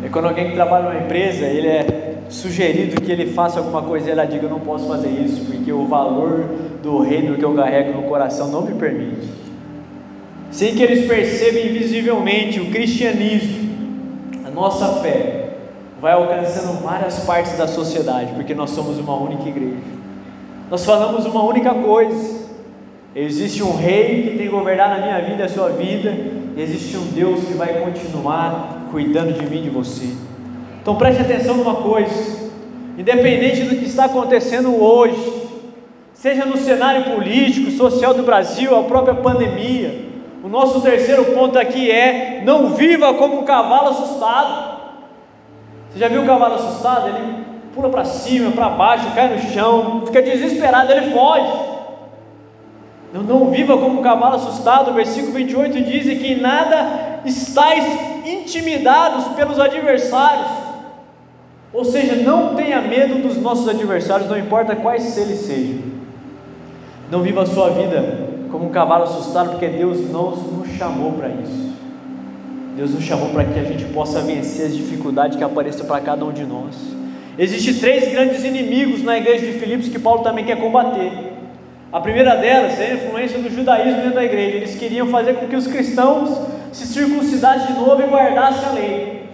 É 0.03 0.09
quando 0.09 0.27
alguém 0.27 0.49
que 0.49 0.55
trabalha 0.55 0.89
numa 0.89 1.05
empresa, 1.05 1.45
ele 1.47 1.69
é 1.69 2.15
sugerido 2.31 3.01
que 3.01 3.13
ele 3.13 3.33
faça 3.33 3.59
alguma 3.59 3.83
coisa 3.83 4.09
e 4.09 4.13
ela 4.13 4.25
diga: 4.25 4.47
Eu 4.47 4.51
não 4.51 4.61
posso 4.61 4.87
fazer 4.87 5.09
isso, 5.09 5.45
porque 5.45 5.73
o 5.73 5.87
valor 5.87 6.49
do 6.83 7.01
reino 7.01 7.37
que 7.37 7.45
eu 7.45 7.55
carrego 7.55 8.01
no 8.01 8.09
coração 8.09 8.49
não 8.49 8.63
me 8.63 8.75
permite. 8.75 9.29
Sem 10.51 10.75
que 10.75 10.83
eles 10.83 11.07
percebam 11.07 11.63
invisivelmente 11.63 12.61
o 12.61 12.71
cristianismo, 12.71 13.71
a 14.45 14.51
nossa 14.51 15.01
fé, 15.01 15.51
vai 16.01 16.13
alcançando 16.13 16.83
várias 16.83 17.21
partes 17.21 17.57
da 17.57 17.69
sociedade, 17.69 18.33
porque 18.35 18.55
nós 18.55 18.71
somos 18.71 18.99
uma 18.99 19.15
única 19.15 19.49
igreja. 19.49 19.77
Nós 20.71 20.85
falamos 20.85 21.27
uma 21.27 21.45
única 21.45 21.75
coisa. 21.75 22.41
Existe 23.15 23.63
um 23.63 23.77
rei 23.77 24.23
que 24.23 24.29
tem 24.31 24.39
que 24.39 24.49
governar 24.49 24.89
na 24.89 24.99
minha 24.99 25.21
vida 25.21 25.43
e 25.43 25.47
a 25.47 25.49
sua 25.49 25.69
vida, 25.71 26.17
existe 26.57 26.97
um 26.97 27.07
Deus 27.07 27.45
que 27.45 27.55
vai 27.55 27.81
continuar 27.81 28.80
cuidando 28.91 29.33
de 29.33 29.47
mim 29.47 29.59
e 29.59 29.63
de 29.63 29.71
você. 29.71 30.09
Então 30.83 30.97
preste 30.97 31.23
atenção 31.23 31.57
numa 31.57 31.77
coisa: 31.77 32.51
independente 32.99 33.63
do 33.63 33.77
que 33.77 33.87
está 33.87 34.07
acontecendo 34.07 34.83
hoje, 34.83 35.49
seja 36.13 36.45
no 36.45 36.57
cenário 36.57 37.15
político, 37.15 37.71
social 37.71 38.15
do 38.15 38.23
Brasil, 38.23 38.77
a 38.77 38.83
própria 38.85 39.15
pandemia, 39.15 40.07
o 40.43 40.49
nosso 40.49 40.81
terceiro 40.81 41.27
ponto 41.27 41.59
aqui 41.59 41.91
é: 41.91 42.43
não 42.45 42.71
viva 42.71 43.15
como 43.15 43.41
um 43.41 43.45
cavalo 43.45 43.91
assustado. 43.91 44.81
Você 45.91 45.99
já 45.99 46.09
viu 46.09 46.23
o 46.23 46.27
cavalo 46.27 46.55
assustado? 46.55 47.09
Ele 47.09 47.45
pula 47.75 47.89
para 47.89 48.05
cima, 48.05 48.51
para 48.53 48.69
baixo, 48.69 49.13
cai 49.15 49.29
no 49.29 49.41
chão, 49.53 50.05
fica 50.07 50.23
desesperado, 50.23 50.93
ele 50.93 51.11
foge. 51.13 51.70
Não, 53.13 53.23
não 53.23 53.51
viva 53.51 53.77
como 53.77 54.01
um 54.01 54.03
cavalo 54.03 54.37
assustado. 54.37 54.93
Versículo 54.93 55.33
28 55.33 55.83
diz 55.83 56.05
que 56.19 56.33
em 56.33 56.41
nada 56.41 57.21
estáis 57.25 57.85
intimidados 58.25 59.25
pelos 59.35 59.59
adversários. 59.59 60.47
Ou 61.73 61.85
seja, 61.85 62.17
não 62.17 62.55
tenha 62.55 62.81
medo 62.81 63.23
dos 63.23 63.37
nossos 63.37 63.69
adversários, 63.69 64.29
não 64.29 64.39
importa 64.39 64.75
quais 64.75 65.17
eles 65.17 65.41
sejam. 65.41 65.91
Não 67.11 67.23
viva 67.23 67.43
a 67.43 67.47
sua 67.47 67.71
vida 67.71 68.29
como 68.51 68.67
um 68.67 68.71
cavalo 68.71 69.05
assustado, 69.05 69.51
porque 69.51 69.69
Deus 69.69 70.11
não 70.11 70.31
nos 70.31 70.69
chamou 70.71 71.13
para 71.13 71.29
isso. 71.29 71.71
Deus 72.77 72.93
nos 72.93 73.05
chamou 73.05 73.31
para 73.31 73.45
que 73.45 73.59
a 73.59 73.65
gente 73.65 73.85
possa 73.87 74.21
vencer 74.21 74.67
as 74.67 74.77
dificuldades 74.77 75.37
que 75.37 75.45
apareçam 75.45 75.87
para 75.87 76.01
cada 76.01 76.25
um 76.25 76.33
de 76.33 76.45
nós. 76.45 76.77
Existem 77.39 77.75
três 77.75 78.11
grandes 78.11 78.45
inimigos 78.45 79.03
na 79.03 79.17
igreja 79.17 79.47
de 79.47 79.59
Filipos 79.59 79.89
que 79.89 79.99
Paulo 79.99 80.23
também 80.23 80.45
quer 80.45 80.61
combater. 80.61 81.30
A 81.93 82.01
primeira 82.01 82.37
delas 82.37 82.79
é 82.79 82.93
a 82.93 82.95
influência 82.95 83.39
do 83.39 83.51
judaísmo 83.51 84.03
dentro 84.03 84.15
da 84.15 84.25
igreja. 84.25 84.59
Eles 84.59 84.77
queriam 84.77 85.09
fazer 85.09 85.35
com 85.35 85.49
que 85.49 85.57
os 85.57 85.67
cristãos 85.67 86.31
se 86.73 86.87
circuncidassem 86.87 87.75
de 87.75 87.81
novo 87.81 88.01
e 88.01 88.07
guardassem 88.07 88.69
a 88.69 88.73
lei. 88.73 89.25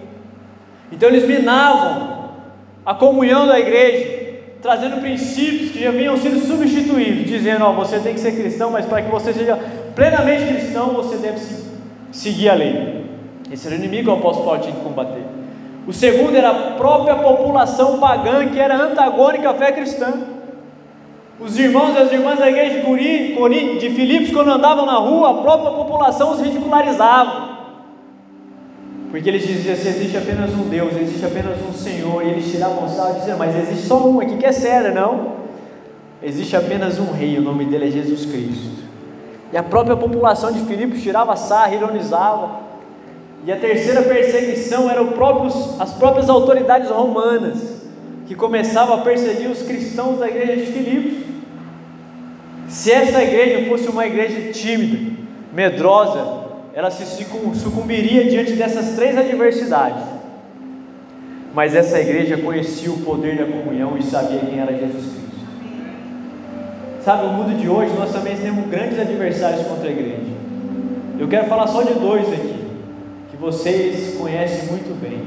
Então 0.91 1.09
eles 1.09 1.27
minavam 1.27 2.31
a 2.83 2.95
comunhão 2.95 3.45
da 3.45 3.59
igreja, 3.59 4.39
trazendo 4.61 4.99
princípios 5.01 5.71
que 5.71 5.83
já 5.83 5.91
vinham 5.91 6.17
sendo 6.17 6.39
substituídos, 6.39 7.25
dizendo: 7.25 7.63
ó, 7.63 7.73
você 7.73 7.99
tem 7.99 8.15
que 8.15 8.19
ser 8.19 8.31
cristão, 8.31 8.71
mas 8.71 8.85
para 8.85 9.03
que 9.03 9.11
você 9.11 9.33
seja 9.33 9.59
plenamente 9.93 10.45
cristão, 10.45 10.93
você 10.93 11.17
deve 11.17 11.39
seguir 12.11 12.49
a 12.49 12.55
lei. 12.55 13.05
Esse 13.51 13.67
era 13.67 13.75
o 13.75 13.79
inimigo 13.79 14.05
que 14.05 14.09
o 14.09 14.13
apóstolo 14.13 14.45
Paulo 14.45 14.61
tinha 14.61 14.75
que 14.75 14.81
combater. 14.81 15.23
O 15.85 15.93
segundo 15.93 16.35
era 16.35 16.49
a 16.49 16.71
própria 16.71 17.15
população 17.15 17.99
pagã 17.99 18.47
que 18.47 18.59
era 18.59 18.75
antagônica 18.75 19.49
à 19.49 19.53
fé 19.53 19.71
cristã. 19.71 20.36
Os 21.39 21.57
irmãos 21.59 21.95
e 21.95 21.99
as 21.99 22.11
irmãs 22.11 22.39
da 22.39 22.49
igreja 22.49 22.81
de, 22.81 23.89
Filipos, 23.91 24.31
quando 24.31 24.49
andavam 24.49 24.85
na 24.85 24.95
rua, 24.95 25.31
a 25.31 25.33
própria 25.35 25.71
população 25.71 26.33
os 26.33 26.41
ridicularizava. 26.41 27.57
Porque 29.11 29.29
eles 29.29 29.45
diziam 29.45 29.73
assim: 29.73 29.89
existe 29.89 30.17
apenas 30.17 30.51
um 30.51 30.67
Deus, 30.67 30.95
existe 30.95 31.25
apenas 31.25 31.57
um 31.61 31.71
Senhor, 31.73 32.23
e 32.25 32.29
eles 32.29 32.51
tiravam 32.51 32.85
o 32.85 32.89
sal 32.89 33.11
e 33.11 33.19
diziam: 33.19 33.37
mas 33.37 33.55
existe 33.55 33.87
só 33.87 34.07
um 34.07 34.19
aqui 34.19 34.37
que 34.37 34.45
é 34.45 34.51
sério, 34.51 34.93
não? 34.93 35.37
Existe 36.23 36.55
apenas 36.55 36.99
um 36.99 37.11
rei, 37.11 37.37
o 37.37 37.41
nome 37.41 37.65
dele 37.65 37.87
é 37.87 37.91
Jesus 37.91 38.25
Cristo. 38.25 38.83
E 39.53 39.57
a 39.57 39.63
própria 39.63 39.95
população 39.95 40.51
de 40.51 40.59
Filipos 40.61 41.01
tirava 41.03 41.35
sarra, 41.35 41.75
ironizava. 41.75 42.67
E 43.45 43.51
a 43.51 43.55
terceira 43.55 44.01
perseguição 44.01 44.89
eram 44.89 45.09
próprios, 45.09 45.79
as 45.79 45.93
próprias 45.93 46.27
autoridades 46.29 46.89
romanas, 46.89 47.83
que 48.25 48.35
começavam 48.35 48.95
a 48.95 49.01
perseguir 49.01 49.49
os 49.49 49.61
cristãos 49.61 50.19
da 50.19 50.27
igreja 50.27 50.55
de 50.57 50.65
Filipos. 50.65 51.26
Se 52.67 52.91
essa 52.91 53.23
igreja 53.23 53.69
fosse 53.69 53.87
uma 53.87 54.05
igreja 54.05 54.51
tímida, 54.51 55.13
medrosa, 55.53 56.45
ela 56.73 56.91
se 56.91 57.05
sucumbiria 57.55 58.25
diante 58.25 58.53
dessas 58.53 58.95
três 58.95 59.17
adversidades. 59.17 60.03
Mas 61.53 61.73
essa 61.73 61.99
igreja 61.99 62.37
conhecia 62.37 62.91
o 62.91 62.99
poder 62.99 63.37
da 63.37 63.45
comunhão 63.45 63.97
e 63.97 64.03
sabia 64.03 64.39
quem 64.39 64.59
era 64.59 64.77
Jesus 64.77 65.05
Cristo. 65.05 65.17
Sabe, 67.03 67.25
o 67.25 67.29
mundo 67.29 67.57
de 67.57 67.69
hoje 67.69 67.93
nós 67.97 68.11
também 68.11 68.37
temos 68.37 68.69
grandes 68.69 68.99
adversários 68.99 69.65
contra 69.65 69.87
a 69.87 69.91
igreja. 69.91 70.37
Eu 71.17 71.27
quero 71.27 71.47
falar 71.47 71.65
só 71.67 71.81
de 71.81 71.93
dois 71.93 72.31
aqui, 72.31 72.67
que 73.31 73.37
vocês 73.37 74.15
conhecem 74.17 74.67
muito 74.67 74.93
bem. 75.01 75.23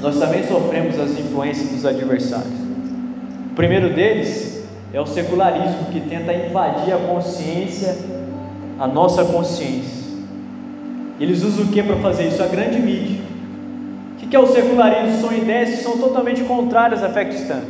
Nós 0.00 0.18
também 0.18 0.42
sofremos 0.44 0.98
as 0.98 1.10
influências 1.10 1.68
dos 1.68 1.84
adversários. 1.84 2.60
O 3.50 3.54
primeiro 3.54 3.92
deles 3.92 4.49
é 4.92 5.00
o 5.00 5.06
secularismo 5.06 5.86
que 5.92 6.00
tenta 6.00 6.32
invadir 6.32 6.92
a 6.92 6.98
consciência, 6.98 7.96
a 8.78 8.86
nossa 8.86 9.24
consciência 9.24 10.00
eles 11.20 11.42
usam 11.44 11.66
o 11.66 11.68
que 11.68 11.82
para 11.82 11.96
fazer 11.96 12.28
isso? 12.28 12.42
A 12.42 12.46
grande 12.46 12.78
mídia. 12.78 13.20
O 14.14 14.26
que 14.26 14.34
é 14.34 14.38
o 14.38 14.46
secularismo? 14.46 15.20
São 15.20 15.36
ideias 15.36 15.70
que 15.70 15.82
são 15.82 15.98
totalmente 15.98 16.42
contrárias 16.44 17.02
à 17.04 17.10
fé 17.10 17.26
cristã. 17.26 17.60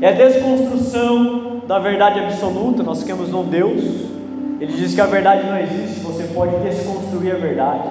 É 0.00 0.08
a 0.08 0.12
desconstrução 0.12 1.60
da 1.68 1.78
verdade 1.78 2.18
absoluta. 2.18 2.82
Nós 2.82 3.02
queremos 3.02 3.34
um 3.34 3.44
Deus. 3.44 3.82
Ele 4.58 4.72
diz 4.72 4.94
que 4.94 5.00
a 5.02 5.06
verdade 5.06 5.46
não 5.46 5.58
existe, 5.58 6.00
você 6.00 6.24
pode 6.34 6.56
desconstruir 6.60 7.32
a 7.32 7.38
verdade. 7.38 7.88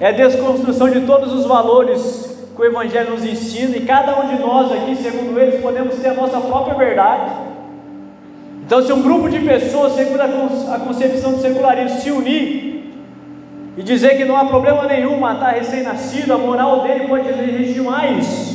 É 0.00 0.08
a 0.08 0.12
desconstrução 0.12 0.88
de 0.88 1.00
todos 1.00 1.32
os 1.32 1.44
valores 1.44 2.31
que 2.54 2.60
o 2.60 2.64
Evangelho 2.64 3.10
nos 3.10 3.24
ensina, 3.24 3.76
e 3.76 3.80
cada 3.80 4.18
um 4.20 4.28
de 4.28 4.40
nós 4.40 4.70
aqui, 4.70 4.94
segundo 4.96 5.38
eles, 5.38 5.60
podemos 5.60 5.96
ter 5.96 6.08
a 6.08 6.14
nossa 6.14 6.40
própria 6.40 6.74
verdade. 6.74 7.32
Então, 8.64 8.82
se 8.82 8.92
um 8.92 9.02
grupo 9.02 9.28
de 9.28 9.40
pessoas, 9.40 9.94
segundo 9.94 10.20
a 10.20 10.78
concepção 10.78 11.32
do 11.32 11.40
secularismo, 11.40 12.00
se 12.00 12.10
unir 12.10 12.94
e 13.76 13.82
dizer 13.82 14.16
que 14.16 14.24
não 14.24 14.36
há 14.36 14.44
problema 14.44 14.84
nenhum 14.84 15.18
matar 15.18 15.54
recém-nascido, 15.54 16.32
a 16.32 16.38
moral 16.38 16.80
dele 16.80 17.08
pode 17.08 17.30
legitimar 17.30 18.18
isso. 18.18 18.52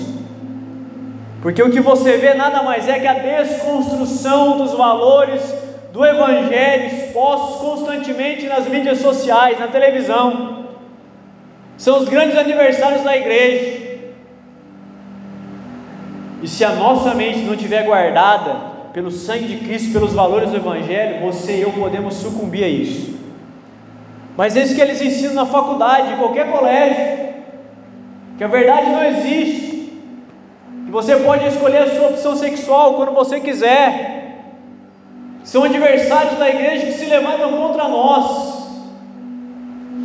Porque 1.42 1.62
o 1.62 1.70
que 1.70 1.80
você 1.80 2.18
vê 2.18 2.34
nada 2.34 2.62
mais 2.64 2.88
é 2.88 3.00
que 3.00 3.08
a 3.08 3.14
desconstrução 3.14 4.58
dos 4.58 4.74
valores 4.74 5.42
do 5.92 6.06
Evangelho 6.06 6.86
expostos 6.86 7.62
constantemente 7.62 8.48
nas 8.48 8.68
mídias 8.68 9.00
sociais, 9.00 9.60
na 9.60 9.68
televisão. 9.68 10.66
São 11.78 12.00
os 12.00 12.10
grandes 12.10 12.38
aniversários 12.38 13.04
da 13.04 13.16
igreja. 13.16 13.87
E 16.42 16.48
se 16.48 16.64
a 16.64 16.76
nossa 16.76 17.14
mente 17.14 17.40
não 17.40 17.54
estiver 17.54 17.84
guardada 17.86 18.78
pelo 18.94 19.12
sangue 19.12 19.46
de 19.48 19.58
Cristo, 19.58 19.92
pelos 19.92 20.14
valores 20.14 20.50
do 20.50 20.58
Evangelho, 20.58 21.22
você 21.22 21.58
e 21.58 21.62
eu 21.62 21.72
podemos 21.72 22.16
sucumbir 22.16 22.64
a 22.64 22.68
isso. 22.68 23.18
Mas 24.36 24.56
é 24.56 24.64
isso 24.64 24.76
que 24.76 24.82
eles 24.82 25.02
ensinam 25.02 25.34
na 25.34 25.46
faculdade, 25.46 26.14
em 26.14 26.18
qualquer 26.18 26.52
colégio, 26.52 27.34
que 28.38 28.44
a 28.44 28.48
verdade 28.48 28.90
não 28.92 29.04
existe, 29.04 29.68
que 30.86 30.92
você 30.92 31.16
pode 31.16 31.48
escolher 31.48 31.80
a 31.80 31.96
sua 31.96 32.10
opção 32.10 32.36
sexual 32.36 32.94
quando 32.94 33.14
você 33.14 33.40
quiser. 33.40 34.44
São 35.44 35.64
adversários 35.64 36.38
da 36.38 36.50
igreja 36.50 36.86
que 36.86 36.94
se 36.94 37.06
levantam 37.06 37.52
contra 37.54 37.88
nós. 37.88 38.58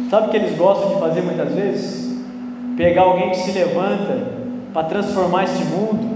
Sabe 0.08 0.28
o 0.28 0.30
que 0.30 0.36
eles 0.36 0.56
gostam 0.56 0.94
de 0.94 1.00
fazer 1.00 1.20
muitas 1.20 1.54
vezes? 1.54 2.16
Pegar 2.76 3.02
alguém 3.02 3.30
que 3.30 3.38
se 3.38 3.52
levanta 3.52 4.42
para 4.72 4.84
transformar 4.84 5.44
esse 5.44 5.64
mundo, 5.64 6.11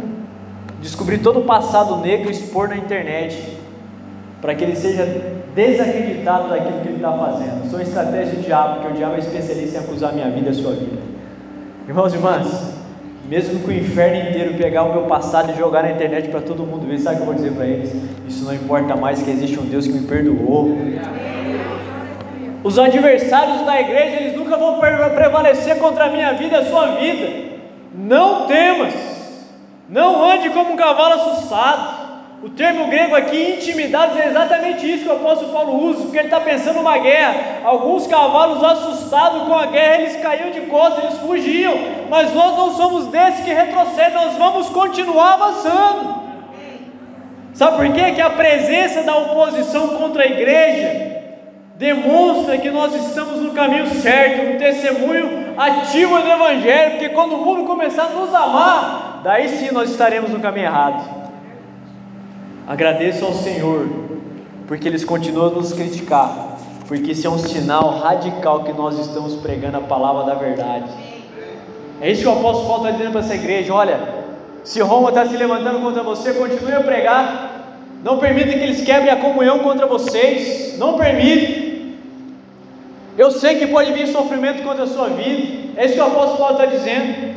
descobrir 0.81 1.19
todo 1.19 1.41
o 1.41 1.45
passado 1.45 1.97
negro 1.99 2.29
e 2.29 2.33
expor 2.33 2.69
na 2.69 2.77
internet, 2.77 3.59
para 4.41 4.55
que 4.55 4.65
ele 4.65 4.77
seja 4.77 5.05
desacreditado 5.55 6.49
daquilo 6.49 6.81
que 6.81 6.89
ele 6.89 6.97
está 6.97 7.13
fazendo. 7.13 7.71
São 7.71 7.81
estratégias 7.81 8.37
do 8.37 8.43
diabo, 8.43 8.81
porque 8.81 8.93
o 8.93 8.97
diabo 8.97 9.15
é 9.15 9.19
especialista 9.19 9.79
em 9.79 9.81
acusar 9.81 10.13
minha 10.13 10.31
vida 10.31 10.49
e 10.49 10.51
a 10.51 10.55
sua 10.55 10.73
vida. 10.73 10.99
Irmãos 11.89 12.13
e 12.13 12.17
irmãs, 12.17 12.75
mesmo 13.29 13.61
que 13.61 13.71
o 13.71 13.73
inferno 13.73 14.29
inteiro 14.29 14.55
pegar 14.55 14.85
o 14.85 14.93
meu 14.93 15.03
passado 15.03 15.51
e 15.53 15.57
jogar 15.57 15.83
na 15.83 15.93
internet 15.93 16.29
para 16.29 16.41
todo 16.41 16.63
mundo 16.63 16.87
ver, 16.87 16.99
sabe 16.99 17.17
o 17.17 17.19
que 17.19 17.23
eu 17.23 17.27
vou 17.27 17.35
dizer 17.35 17.53
para 17.53 17.67
eles? 17.67 17.93
Isso 18.29 18.45
não 18.45 18.55
importa 18.55 18.95
mais 18.95 19.23
que 19.23 19.31
existe 19.31 19.59
um 19.59 19.65
Deus 19.65 19.87
que 19.87 19.93
me 19.93 20.07
perdoou. 20.07 20.77
Os 22.63 22.79
adversários 22.79 23.65
da 23.65 23.81
igreja, 23.81 24.17
eles 24.17 24.37
nunca 24.37 24.57
vão 24.57 24.79
prevalecer 24.79 25.79
contra 25.79 26.05
a 26.05 26.11
minha 26.11 26.35
vida 26.35 26.57
e 26.57 26.61
a 26.61 26.65
sua 26.67 26.97
vida. 26.97 27.29
Não 27.95 28.47
temas, 28.47 28.93
não 29.89 30.25
ande 30.25 30.51
como 30.51 30.73
um 30.73 30.77
cavalo 30.77 31.15
assustado. 31.15 32.07
O 32.43 32.51
termo 32.51 32.87
grego 32.89 33.17
aqui, 33.17 33.55
intimidados, 33.55 34.17
é 34.19 34.29
exatamente 34.29 34.89
isso 34.89 35.05
que 35.05 35.09
o 35.09 35.15
apóstolo 35.15 35.53
Paulo 35.53 35.85
usa, 35.85 36.03
porque 36.03 36.19
ele 36.19 36.27
está 36.27 36.39
pensando 36.39 36.77
numa 36.77 36.99
guerra. 36.99 37.63
Alguns 37.65 38.07
cavalos 38.07 38.63
assustados 38.63 39.49
com 39.49 39.55
a 39.55 39.67
guerra, 39.67 40.03
eles 40.03 40.17
caíam 40.17 40.51
de 40.51 40.61
costas, 40.63 41.05
eles 41.05 41.19
fugiam. 41.19 41.75
Mas 42.11 42.33
nós 42.35 42.57
não 42.57 42.73
somos 42.73 43.07
desses 43.07 43.45
que 43.45 43.53
retrocedem, 43.53 44.15
nós 44.15 44.37
vamos 44.37 44.69
continuar 44.69 45.35
avançando. 45.35 46.27
Sabe 47.55 47.77
por 47.79 47.93
quê? 47.95 48.13
Que 48.13 48.21
a 48.21 48.31
presença 48.31 49.03
da 49.03 49.17
oposição 49.17 49.97
contra 49.97 50.23
a 50.23 50.27
igreja 50.27 51.17
demonstra 51.77 52.59
que 52.59 52.71
nós 52.71 52.95
estamos 52.95 53.41
no 53.41 53.53
caminho 53.53 53.87
certo, 53.87 54.53
no 54.53 54.59
testemunho 54.59 55.55
ativo 55.57 56.19
do 56.21 56.31
Evangelho, 56.31 56.91
porque 56.93 57.09
quando 57.11 57.35
o 57.35 57.39
mundo 57.39 57.65
começar 57.65 58.05
a 58.05 58.09
nos 58.11 58.35
amar, 58.35 59.06
daí 59.27 59.49
sim 59.49 59.73
nós 59.73 59.91
estaremos 59.91 60.31
no 60.31 60.39
caminho 60.39 60.67
errado. 60.67 61.05
Agradeço 62.65 63.25
ao 63.25 63.33
Senhor, 63.35 63.89
porque 64.69 64.87
eles 64.87 65.05
continuam 65.05 65.49
a 65.49 65.51
nos 65.51 65.73
criticar, 65.73 66.57
porque 66.87 67.11
isso 67.11 67.27
é 67.27 67.31
um 67.31 67.39
sinal 67.39 67.99
radical 67.99 68.63
que 68.63 68.73
nós 68.73 68.97
estamos 69.01 69.35
pregando 69.35 69.79
a 69.79 69.81
palavra 69.81 70.23
da 70.23 70.35
verdade. 70.35 70.89
É 72.01 72.09
isso 72.09 72.23
que 72.23 72.29
o 72.29 72.39
apóstolo 72.39 72.69
Paulo 72.69 72.85
está 72.85 72.97
dizendo 72.97 73.11
para 73.11 73.21
essa 73.21 73.35
igreja: 73.35 73.75
olha, 73.75 73.99
se 74.63 74.81
Roma 74.81 75.09
está 75.09 75.27
se 75.27 75.37
levantando 75.37 75.81
contra 75.81 76.05
você, 76.05 76.33
continue 76.33 76.75
a 76.75 76.81
pregar, 76.81 77.81
não 78.05 78.19
permita 78.19 78.51
que 78.51 78.61
eles 78.61 78.83
quebrem 78.83 79.11
a 79.11 79.17
comunhão 79.17 79.59
contra 79.59 79.89
vocês, 79.89 80.79
não 80.79 80.97
permita. 80.97 81.67
Eu 83.19 83.33
sei 83.33 83.57
que 83.57 83.67
pode 83.67 83.91
vir 83.91 84.07
sofrimento 84.07 84.63
contra 84.63 84.85
a 84.85 84.87
sua 84.87 85.09
vida, 85.09 85.73
é 85.77 85.85
isso 85.85 85.95
que 85.95 86.01
o 86.01 86.05
apóstolo 86.05 86.39
Paulo 86.39 86.53
está 86.53 86.67
dizendo. 86.67 87.37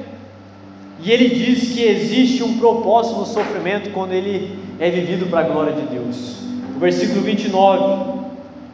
E 1.01 1.11
ele 1.11 1.29
diz 1.29 1.73
que 1.73 1.81
existe 1.81 2.43
um 2.43 2.57
propósito 2.57 3.19
no 3.19 3.25
sofrimento 3.25 3.91
quando 3.91 4.11
ele 4.11 4.59
é 4.79 4.89
vivido 4.89 5.27
para 5.27 5.41
a 5.41 5.49
glória 5.49 5.73
de 5.73 5.83
Deus. 5.83 6.39
O 6.75 6.79
versículo 6.79 7.21
29: 7.21 8.19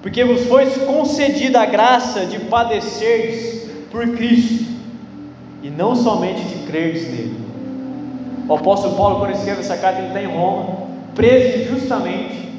Porque 0.01 0.23
vos 0.23 0.41
foi 0.45 0.65
concedida 0.85 1.61
a 1.61 1.65
graça 1.65 2.25
de 2.25 2.39
padecerdes 2.39 3.69
por 3.91 4.07
Cristo, 4.09 4.65
e 5.61 5.69
não 5.69 5.95
somente 5.95 6.41
de 6.41 6.65
crerdes 6.65 7.03
nele. 7.09 7.35
O 8.47 8.53
apóstolo 8.53 8.95
Paulo, 8.95 9.19
quando 9.19 9.33
escreve 9.33 9.61
essa 9.61 9.77
carta, 9.77 9.99
ele 9.99 10.07
está 10.09 10.21
em 10.21 10.27
Roma, 10.27 10.87
preso 11.15 11.63
injustamente. 11.63 12.49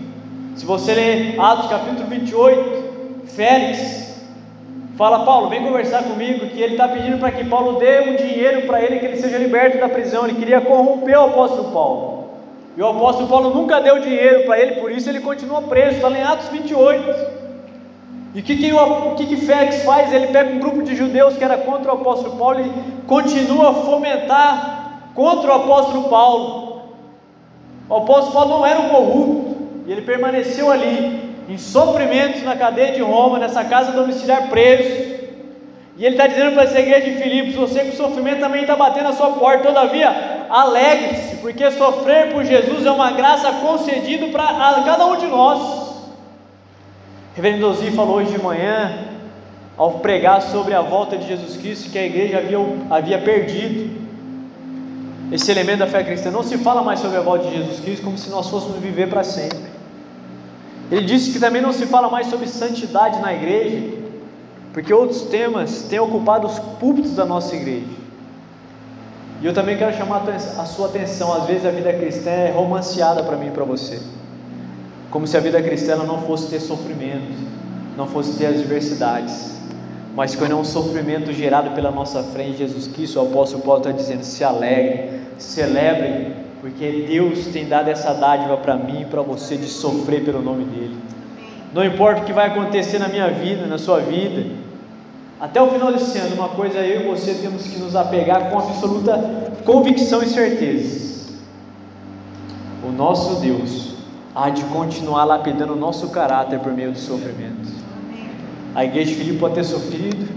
Se 0.56 0.64
você 0.64 0.94
ler 0.94 1.40
Atos 1.40 1.68
capítulo 1.68 2.08
28, 2.08 2.84
Félix 3.26 4.05
Fala, 4.96 5.26
Paulo, 5.26 5.50
vem 5.50 5.62
conversar 5.62 6.04
comigo, 6.04 6.46
que 6.46 6.60
ele 6.60 6.72
está 6.72 6.88
pedindo 6.88 7.18
para 7.18 7.30
que 7.30 7.44
Paulo 7.44 7.78
dê 7.78 8.00
um 8.00 8.16
dinheiro 8.16 8.62
para 8.62 8.80
ele, 8.80 8.98
que 8.98 9.04
ele 9.04 9.18
seja 9.18 9.36
liberto 9.36 9.78
da 9.78 9.90
prisão. 9.90 10.24
Ele 10.24 10.38
queria 10.38 10.60
corromper 10.60 11.18
o 11.18 11.24
apóstolo 11.24 11.70
Paulo. 11.70 12.30
E 12.74 12.82
o 12.82 12.88
apóstolo 12.88 13.28
Paulo 13.28 13.50
nunca 13.54 13.80
deu 13.80 13.98
dinheiro 14.00 14.44
para 14.44 14.58
ele, 14.58 14.80
por 14.80 14.90
isso 14.90 15.08
ele 15.08 15.20
continua 15.20 15.62
preso. 15.62 15.96
Está 15.96 16.10
em 16.10 16.22
Atos 16.22 16.48
28. 16.48 17.36
E 18.34 18.40
o 18.40 18.42
que, 18.42 18.56
que, 18.56 18.72
o, 18.72 19.14
que, 19.14 19.26
que 19.26 19.36
Félix 19.36 19.82
faz? 19.82 20.12
Ele 20.12 20.28
pega 20.28 20.50
um 20.50 20.58
grupo 20.58 20.82
de 20.82 20.94
judeus 20.94 21.36
que 21.36 21.44
era 21.44 21.58
contra 21.58 21.92
o 21.92 21.94
apóstolo 21.94 22.36
Paulo 22.36 22.60
e 22.60 23.06
continua 23.06 23.70
a 23.70 23.74
fomentar 23.74 25.10
contra 25.14 25.52
o 25.52 25.54
apóstolo 25.54 26.08
Paulo. 26.08 26.82
O 27.88 27.96
apóstolo 27.96 28.32
Paulo 28.32 28.50
não 28.50 28.66
era 28.66 28.80
um 28.80 28.88
corrupto, 28.88 29.56
e 29.86 29.92
ele 29.92 30.02
permaneceu 30.02 30.70
ali, 30.70 31.25
em 31.48 31.58
sofrimentos 31.58 32.42
na 32.42 32.56
cadeia 32.56 32.92
de 32.92 33.00
Roma, 33.00 33.38
nessa 33.38 33.64
casa 33.64 33.92
domiciliar 33.92 34.48
preso. 34.48 35.16
E 35.96 36.04
ele 36.04 36.14
está 36.14 36.26
dizendo 36.26 36.52
para 36.52 36.64
essa 36.64 36.78
igreja 36.78 37.10
de 37.10 37.22
Filipos: 37.22 37.54
você 37.54 37.84
com 37.84 37.92
sofrimento 37.92 38.40
também 38.40 38.62
está 38.62 38.76
batendo 38.76 39.08
a 39.08 39.12
sua 39.12 39.30
porta, 39.30 39.68
todavia, 39.68 40.46
alegre-se, 40.50 41.36
porque 41.36 41.70
sofrer 41.70 42.32
por 42.32 42.44
Jesus 42.44 42.84
é 42.84 42.90
uma 42.90 43.12
graça 43.12 43.50
concedida 43.52 44.26
para 44.28 44.82
cada 44.84 45.06
um 45.06 45.16
de 45.16 45.26
nós. 45.26 45.86
Reverendo 47.34 47.68
Ozi 47.68 47.90
falou 47.90 48.16
hoje 48.16 48.32
de 48.32 48.42
manhã, 48.42 48.98
ao 49.76 49.92
pregar 50.00 50.40
sobre 50.42 50.74
a 50.74 50.80
volta 50.80 51.16
de 51.16 51.26
Jesus 51.28 51.56
Cristo, 51.56 51.90
que 51.90 51.98
a 51.98 52.04
igreja 52.04 52.38
havia, 52.38 52.58
havia 52.90 53.18
perdido 53.18 54.06
esse 55.30 55.50
elemento 55.50 55.80
da 55.80 55.86
fé 55.86 56.02
cristã. 56.02 56.30
Não 56.30 56.42
se 56.42 56.56
fala 56.58 56.82
mais 56.82 57.00
sobre 57.00 57.18
a 57.18 57.20
volta 57.20 57.48
de 57.48 57.56
Jesus 57.56 57.80
Cristo 57.80 58.04
como 58.04 58.16
se 58.16 58.30
nós 58.30 58.48
fôssemos 58.48 58.78
viver 58.78 59.08
para 59.08 59.22
sempre. 59.22 59.75
Ele 60.90 61.04
disse 61.04 61.32
que 61.32 61.40
também 61.40 61.60
não 61.60 61.72
se 61.72 61.86
fala 61.86 62.08
mais 62.08 62.28
sobre 62.28 62.46
santidade 62.46 63.20
na 63.20 63.34
igreja, 63.34 63.94
porque 64.72 64.92
outros 64.92 65.22
temas 65.22 65.82
têm 65.88 65.98
ocupado 65.98 66.46
os 66.46 66.58
púlpitos 66.58 67.14
da 67.14 67.24
nossa 67.24 67.56
igreja. 67.56 67.86
E 69.42 69.46
eu 69.46 69.52
também 69.52 69.76
quero 69.76 69.96
chamar 69.96 70.22
a 70.28 70.64
sua 70.64 70.86
atenção, 70.86 71.32
às 71.32 71.44
vezes 71.46 71.66
a 71.66 71.70
vida 71.70 71.92
cristã 71.92 72.30
é 72.30 72.52
romanceada 72.52 73.22
para 73.22 73.36
mim 73.36 73.48
e 73.48 73.50
para 73.50 73.64
você. 73.64 74.00
Como 75.10 75.26
se 75.26 75.36
a 75.36 75.40
vida 75.40 75.60
cristã 75.62 75.96
não 75.96 76.22
fosse 76.22 76.48
ter 76.48 76.60
sofrimento, 76.60 77.34
não 77.96 78.06
fosse 78.06 78.38
ter 78.38 78.46
as 78.46 78.58
diversidades. 78.58 79.56
Mas 80.14 80.34
quando 80.34 80.52
é 80.52 80.54
um 80.54 80.64
sofrimento 80.64 81.32
gerado 81.32 81.72
pela 81.72 81.90
nossa 81.90 82.22
frente, 82.22 82.58
Jesus 82.58 82.86
Cristo, 82.86 83.20
o 83.20 83.26
apóstolo 83.26 83.62
Paulo 83.62 83.80
está 83.80 83.92
dizendo: 83.92 84.22
se 84.22 84.42
alegre, 84.42 85.20
celebre 85.36 86.45
porque 86.66 87.06
Deus 87.08 87.46
tem 87.46 87.68
dado 87.68 87.86
essa 87.86 88.12
dádiva 88.12 88.56
para 88.56 88.74
mim 88.74 89.02
e 89.02 89.04
para 89.04 89.22
você 89.22 89.56
de 89.56 89.66
sofrer 89.66 90.24
pelo 90.24 90.42
nome 90.42 90.64
dEle. 90.64 90.96
Não 91.72 91.84
importa 91.84 92.22
o 92.22 92.24
que 92.24 92.32
vai 92.32 92.48
acontecer 92.48 92.98
na 92.98 93.06
minha 93.06 93.30
vida, 93.30 93.66
na 93.66 93.78
sua 93.78 94.00
vida, 94.00 94.50
até 95.40 95.62
o 95.62 95.70
final 95.70 95.92
desse 95.92 96.18
ano, 96.18 96.34
uma 96.34 96.48
coisa 96.48 96.80
eu 96.80 97.02
e 97.02 97.04
você 97.06 97.34
temos 97.34 97.62
que 97.62 97.78
nos 97.78 97.94
apegar 97.94 98.50
com 98.50 98.58
absoluta 98.58 99.16
convicção 99.64 100.20
e 100.24 100.26
certeza: 100.26 101.36
o 102.84 102.90
nosso 102.90 103.40
Deus 103.40 103.94
há 104.34 104.50
de 104.50 104.64
continuar 104.64 105.22
lapidando 105.22 105.74
o 105.74 105.76
nosso 105.76 106.08
caráter 106.08 106.58
por 106.58 106.72
meio 106.72 106.90
do 106.90 106.98
sofrimento. 106.98 107.70
A 108.74 108.84
igreja 108.84 109.12
de 109.12 109.18
Filipe 109.18 109.38
pode 109.38 109.54
ter 109.54 109.64
sofrido, 109.64 110.28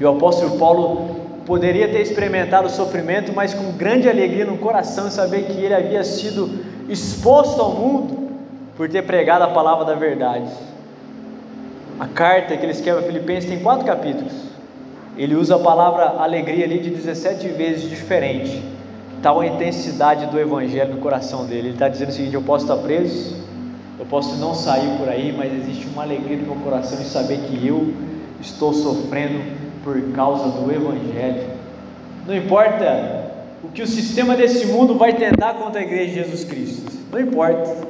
e 0.00 0.04
o 0.04 0.08
apóstolo 0.08 0.58
Paulo 0.58 1.17
poderia 1.48 1.88
ter 1.88 2.02
experimentado 2.02 2.66
o 2.66 2.70
sofrimento, 2.70 3.32
mas 3.34 3.54
com 3.54 3.72
grande 3.72 4.06
alegria 4.06 4.44
no 4.44 4.58
coração, 4.58 5.10
saber 5.10 5.44
que 5.44 5.58
ele 5.58 5.72
havia 5.72 6.04
sido 6.04 6.62
exposto 6.90 7.58
ao 7.62 7.72
mundo 7.72 8.28
por 8.76 8.86
ter 8.86 9.02
pregado 9.02 9.44
a 9.44 9.48
palavra 9.48 9.86
da 9.86 9.94
verdade. 9.94 10.50
A 11.98 12.06
carta 12.06 12.54
que 12.54 12.62
ele 12.62 12.72
escreve 12.72 12.98
a 12.98 13.02
Filipenses 13.02 13.48
tem 13.48 13.60
quatro 13.60 13.86
capítulos. 13.86 14.32
Ele 15.16 15.34
usa 15.34 15.56
a 15.56 15.58
palavra 15.58 16.22
alegria 16.22 16.66
ali 16.66 16.80
de 16.80 16.90
17 16.90 17.48
vezes 17.48 17.88
diferente. 17.88 18.62
Tal 19.22 19.40
a 19.40 19.46
intensidade 19.46 20.26
do 20.26 20.38
evangelho 20.38 20.96
no 20.96 21.00
coração 21.00 21.46
dele. 21.46 21.68
Ele 21.68 21.70
está 21.70 21.88
dizendo 21.88 22.10
o 22.10 22.12
seguinte: 22.12 22.34
eu 22.34 22.42
posso 22.42 22.66
estar 22.66 22.76
preso, 22.76 23.34
eu 23.98 24.04
posso 24.04 24.36
não 24.36 24.54
sair 24.54 24.98
por 24.98 25.08
aí, 25.08 25.34
mas 25.36 25.50
existe 25.52 25.86
uma 25.86 26.02
alegria 26.02 26.36
no 26.36 26.54
meu 26.54 26.56
coração 26.56 27.00
em 27.00 27.04
saber 27.04 27.38
que 27.38 27.66
eu 27.66 27.94
estou 28.38 28.72
sofrendo 28.74 29.57
por 29.82 30.00
causa 30.12 30.48
do 30.50 30.70
Evangelho. 30.72 31.50
Não 32.26 32.36
importa 32.36 33.30
o 33.62 33.68
que 33.68 33.82
o 33.82 33.86
sistema 33.86 34.36
desse 34.36 34.66
mundo 34.66 34.96
vai 34.96 35.14
tentar 35.14 35.54
contra 35.54 35.80
a 35.80 35.84
igreja 35.84 36.06
de 36.06 36.14
Jesus 36.14 36.44
Cristo, 36.44 36.92
não 37.10 37.20
importa. 37.20 37.88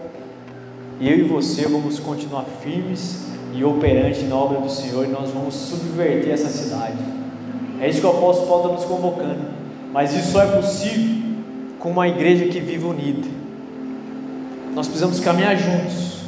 Eu 1.01 1.17
e 1.19 1.23
você 1.23 1.69
vamos 1.69 1.99
continuar 1.99 2.45
firmes 2.63 3.27
e 3.55 3.65
operantes 3.65 4.29
na 4.29 4.37
obra 4.37 4.61
do 4.61 4.71
Senhor 4.71 5.05
e 5.05 5.09
nós 5.09 5.31
vamos 5.31 5.55
subverter 5.55 6.33
essa 6.33 6.49
cidade. 6.49 6.99
É 7.81 7.89
isso 7.89 8.01
que 8.01 8.07
o 8.07 8.11
apóstolo 8.11 8.49
Paulo 8.49 8.65
está 8.65 8.75
nos 8.75 8.85
convocando. 8.85 9.59
Mas 9.93 10.13
isso 10.15 10.33
só 10.33 10.43
é 10.43 10.47
possível 10.47 11.19
com 11.79 11.91
uma 11.91 12.09
igreja 12.09 12.47
que 12.47 12.61
vive 12.61 12.85
unida. 12.85 13.29
Nós 14.75 14.87
precisamos 14.87 15.21
caminhar 15.21 15.57
juntos. 15.57 16.19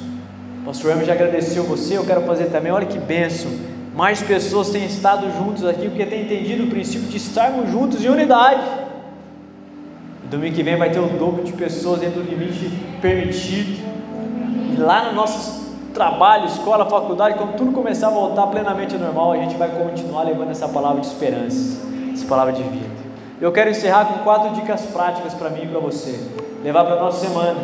O 0.63 0.67
pastor 0.67 0.93
Hermes 0.93 1.07
já 1.07 1.15
agradeceu 1.15 1.65
você, 1.65 1.97
eu 1.97 2.05
quero 2.05 2.23
fazer 2.23 2.47
também. 2.47 2.71
Olha 2.71 2.87
que 2.87 2.99
benção. 2.99 3.51
Mais 4.01 4.23
pessoas 4.23 4.71
têm 4.71 4.87
estado 4.87 5.31
juntos 5.31 5.63
aqui 5.63 5.87
porque 5.87 6.07
têm 6.07 6.23
entendido 6.23 6.65
o 6.65 6.69
princípio 6.69 7.07
de 7.07 7.19
estarmos 7.19 7.71
juntos 7.71 8.03
em 8.03 8.09
unidade. 8.09 8.67
Domingo 10.31 10.57
que 10.57 10.63
vem 10.63 10.75
vai 10.75 10.89
ter 10.89 11.01
o 11.01 11.07
dobro 11.07 11.45
de 11.45 11.53
pessoas 11.53 12.01
dentro 12.01 12.23
do 12.23 12.31
limite 12.31 12.71
permitido. 13.03 13.79
E 14.73 14.81
lá 14.81 15.05
no 15.05 15.13
nosso 15.13 15.75
trabalho, 15.93 16.47
escola, 16.47 16.89
faculdade, 16.89 17.37
quando 17.37 17.57
tudo 17.57 17.73
começar 17.73 18.07
a 18.07 18.11
voltar 18.11 18.47
plenamente 18.47 18.97
normal, 18.97 19.33
a 19.33 19.37
gente 19.37 19.57
vai 19.57 19.69
continuar 19.69 20.23
levando 20.23 20.51
essa 20.51 20.67
palavra 20.67 21.03
de 21.03 21.07
esperança, 21.07 21.87
essa 22.15 22.25
palavra 22.25 22.55
de 22.55 22.63
vida. 22.63 22.89
Eu 23.39 23.53
quero 23.53 23.69
encerrar 23.69 24.07
com 24.07 24.25
quatro 24.25 24.55
dicas 24.55 24.81
práticas 24.87 25.35
para 25.35 25.51
mim 25.51 25.65
e 25.65 25.67
para 25.67 25.79
você, 25.79 26.19
levar 26.65 26.85
para 26.87 26.95
a 26.95 27.01
nossa 27.01 27.27
semana. 27.27 27.61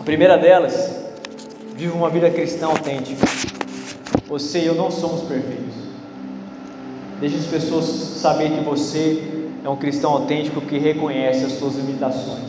A 0.00 0.02
primeira 0.02 0.36
delas, 0.36 1.00
viva 1.76 1.96
uma 1.96 2.10
vida 2.10 2.28
cristã 2.28 2.66
autêntica. 2.66 3.53
Você 4.34 4.62
e 4.62 4.66
eu 4.66 4.74
não 4.74 4.90
somos 4.90 5.20
perfeitos. 5.22 5.76
Deixe 7.20 7.36
as 7.36 7.46
pessoas 7.46 7.84
saber 7.84 8.50
que 8.50 8.64
você 8.64 9.46
é 9.64 9.68
um 9.68 9.76
cristão 9.76 10.10
autêntico 10.10 10.60
que 10.60 10.76
reconhece 10.76 11.44
as 11.44 11.52
suas 11.52 11.76
limitações. 11.76 12.42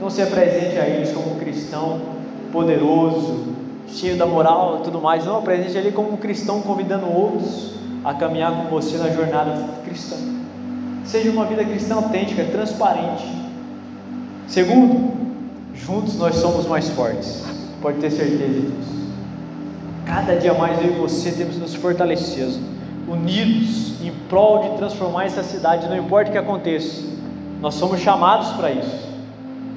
Não 0.00 0.08
se 0.08 0.22
apresente 0.22 0.78
a 0.78 0.88
eles 0.88 1.12
como 1.12 1.34
um 1.34 1.38
cristão 1.38 2.00
poderoso, 2.50 3.44
cheio 3.88 4.16
da 4.16 4.24
moral 4.24 4.78
e 4.80 4.84
tudo 4.84 5.02
mais. 5.02 5.26
Não 5.26 5.36
apresente 5.36 5.76
ele 5.76 5.92
como 5.92 6.14
um 6.14 6.16
cristão 6.16 6.62
convidando 6.62 7.04
outros 7.06 7.74
a 8.02 8.14
caminhar 8.14 8.62
com 8.62 8.70
você 8.70 8.96
na 8.96 9.10
jornada 9.10 9.68
cristã. 9.84 10.16
Seja 11.04 11.30
uma 11.30 11.44
vida 11.44 11.62
cristã 11.62 11.96
autêntica, 11.96 12.42
transparente. 12.44 13.26
Segundo, 14.46 15.12
juntos 15.74 16.16
nós 16.16 16.36
somos 16.36 16.66
mais 16.66 16.88
fortes. 16.88 17.44
Pode 17.82 17.98
ter 17.98 18.10
certeza 18.10 18.60
disso. 18.60 19.07
Cada 20.08 20.36
dia 20.36 20.54
mais 20.54 20.82
eu 20.82 20.90
e 20.90 20.94
você 20.94 21.30
temos 21.30 21.58
nos 21.58 21.74
fortalecido, 21.74 22.58
unidos 23.06 24.02
em 24.02 24.10
prol 24.26 24.62
de 24.62 24.78
transformar 24.78 25.26
essa 25.26 25.42
cidade, 25.42 25.86
não 25.86 25.98
importa 25.98 26.30
o 26.30 26.32
que 26.32 26.38
aconteça. 26.38 27.06
Nós 27.60 27.74
somos 27.74 28.00
chamados 28.00 28.48
para 28.52 28.70
isso, 28.70 29.06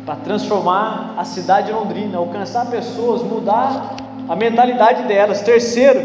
para 0.06 0.15
transformar 0.15 1.15
a 1.17 1.26
cidade 1.26 1.67
de 1.67 1.74
Londrina, 1.74 2.17
alcançar 2.17 2.65
pessoas, 2.67 3.22
mudar 3.22 3.98
a 4.30 4.34
mentalidade 4.34 5.04
delas. 5.04 5.41
Terceiro, 5.41 6.00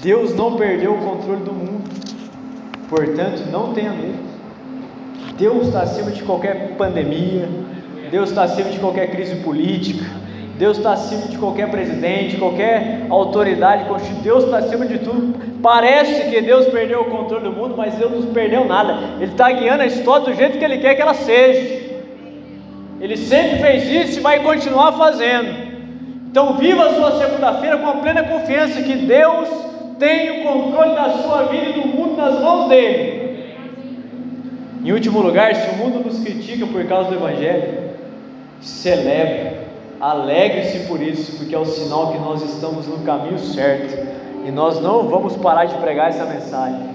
Deus 0.00 0.34
não 0.34 0.56
perdeu 0.56 0.94
o 0.94 0.98
controle 0.98 1.44
do 1.44 1.52
mundo. 1.52 1.84
Portanto, 2.88 3.42
não 3.52 3.74
tenha 3.74 3.92
medo. 3.92 4.24
Deus 5.36 5.66
está 5.66 5.82
acima 5.82 6.10
de 6.10 6.22
qualquer 6.22 6.76
pandemia, 6.78 7.46
Deus 8.10 8.30
está 8.30 8.44
acima 8.44 8.70
de 8.70 8.78
qualquer 8.78 9.10
crise 9.10 9.34
política, 9.42 10.23
Deus 10.58 10.76
está 10.76 10.92
acima 10.92 11.26
de 11.26 11.36
qualquer 11.36 11.68
presidente, 11.70 12.36
qualquer 12.36 13.06
autoridade 13.10 13.84
Deus 14.22 14.44
está 14.44 14.58
acima 14.58 14.86
de 14.86 14.98
tudo. 14.98 15.34
Parece 15.60 16.30
que 16.30 16.40
Deus 16.40 16.66
perdeu 16.66 17.02
o 17.02 17.10
controle 17.10 17.44
do 17.44 17.52
mundo, 17.52 17.74
mas 17.76 17.94
Deus 17.94 18.12
não 18.12 18.32
perdeu 18.32 18.64
nada. 18.64 18.98
Ele 19.20 19.32
está 19.32 19.50
guiando 19.50 19.82
a 19.82 19.86
história 19.86 20.26
do 20.26 20.34
jeito 20.34 20.58
que 20.58 20.64
Ele 20.64 20.78
quer 20.78 20.94
que 20.94 21.02
ela 21.02 21.14
seja. 21.14 21.84
Ele 23.00 23.16
sempre 23.16 23.58
fez 23.58 23.84
isso 23.88 24.18
e 24.20 24.22
vai 24.22 24.42
continuar 24.42 24.92
fazendo. 24.92 25.74
Então, 26.26 26.54
viva 26.54 26.86
a 26.86 26.94
sua 26.94 27.18
segunda-feira 27.18 27.78
com 27.78 27.88
a 27.88 27.94
plena 27.94 28.22
confiança 28.24 28.82
que 28.82 28.94
Deus 28.94 29.48
tem 29.98 30.40
o 30.40 30.42
controle 30.42 30.94
da 30.94 31.10
sua 31.10 31.44
vida 31.44 31.66
e 31.66 31.72
do 31.74 31.86
mundo 31.86 32.16
nas 32.16 32.40
mãos 32.40 32.68
dele. 32.68 33.24
Em 34.84 34.92
último 34.92 35.20
lugar, 35.20 35.54
se 35.54 35.70
o 35.70 35.76
mundo 35.76 36.04
nos 36.04 36.22
critica 36.22 36.66
por 36.66 36.84
causa 36.86 37.10
do 37.10 37.16
Evangelho, 37.16 37.90
celebre, 38.60 39.63
alegre-se 40.00 40.80
por 40.80 41.00
isso, 41.00 41.36
porque 41.36 41.54
é 41.54 41.58
o 41.58 41.64
sinal 41.64 42.12
que 42.12 42.18
nós 42.18 42.42
estamos 42.42 42.86
no 42.86 42.98
caminho 43.04 43.38
certo 43.38 44.14
e 44.44 44.50
nós 44.50 44.80
não 44.80 45.08
vamos 45.08 45.36
parar 45.36 45.64
de 45.64 45.74
pregar 45.76 46.10
essa 46.10 46.24
mensagem. 46.24 46.94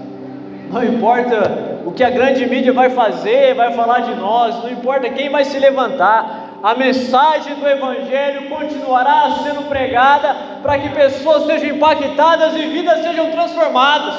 Não 0.70 0.84
importa 0.84 1.80
o 1.84 1.90
que 1.90 2.04
a 2.04 2.10
grande 2.10 2.46
mídia 2.46 2.72
vai 2.72 2.90
fazer, 2.90 3.54
vai 3.54 3.72
falar 3.72 4.00
de 4.00 4.14
nós, 4.14 4.62
não 4.62 4.70
importa 4.70 5.10
quem 5.10 5.28
vai 5.28 5.44
se 5.44 5.58
levantar, 5.58 6.50
a 6.62 6.74
mensagem 6.74 7.54
do 7.54 7.66
Evangelho 7.66 8.48
continuará 8.50 9.30
sendo 9.42 9.68
pregada 9.68 10.36
para 10.62 10.78
que 10.78 10.90
pessoas 10.90 11.46
sejam 11.46 11.76
impactadas 11.76 12.54
e 12.54 12.66
vidas 12.66 13.02
sejam 13.02 13.30
transformadas. 13.30 14.14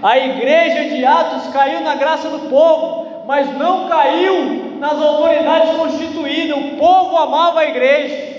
A 0.00 0.16
igreja 0.18 0.94
de 0.94 1.04
Atos 1.04 1.52
caiu 1.52 1.80
na 1.80 1.96
graça 1.96 2.28
do 2.28 2.48
povo, 2.48 3.24
mas 3.26 3.52
não 3.58 3.88
caiu 3.88 4.63
nas 4.78 5.00
autoridades 5.00 5.76
constituídas. 5.76 6.56
O 6.56 6.76
povo 6.76 7.16
amava 7.16 7.60
a 7.60 7.66
igreja, 7.66 8.34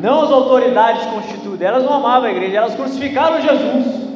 não 0.00 0.22
as 0.22 0.30
autoridades 0.30 1.06
constituídas. 1.06 1.62
Elas 1.68 1.84
não 1.84 1.94
amavam 1.94 2.28
a 2.28 2.32
igreja, 2.32 2.58
elas 2.58 2.74
crucificaram 2.74 3.40
Jesus. 3.40 4.06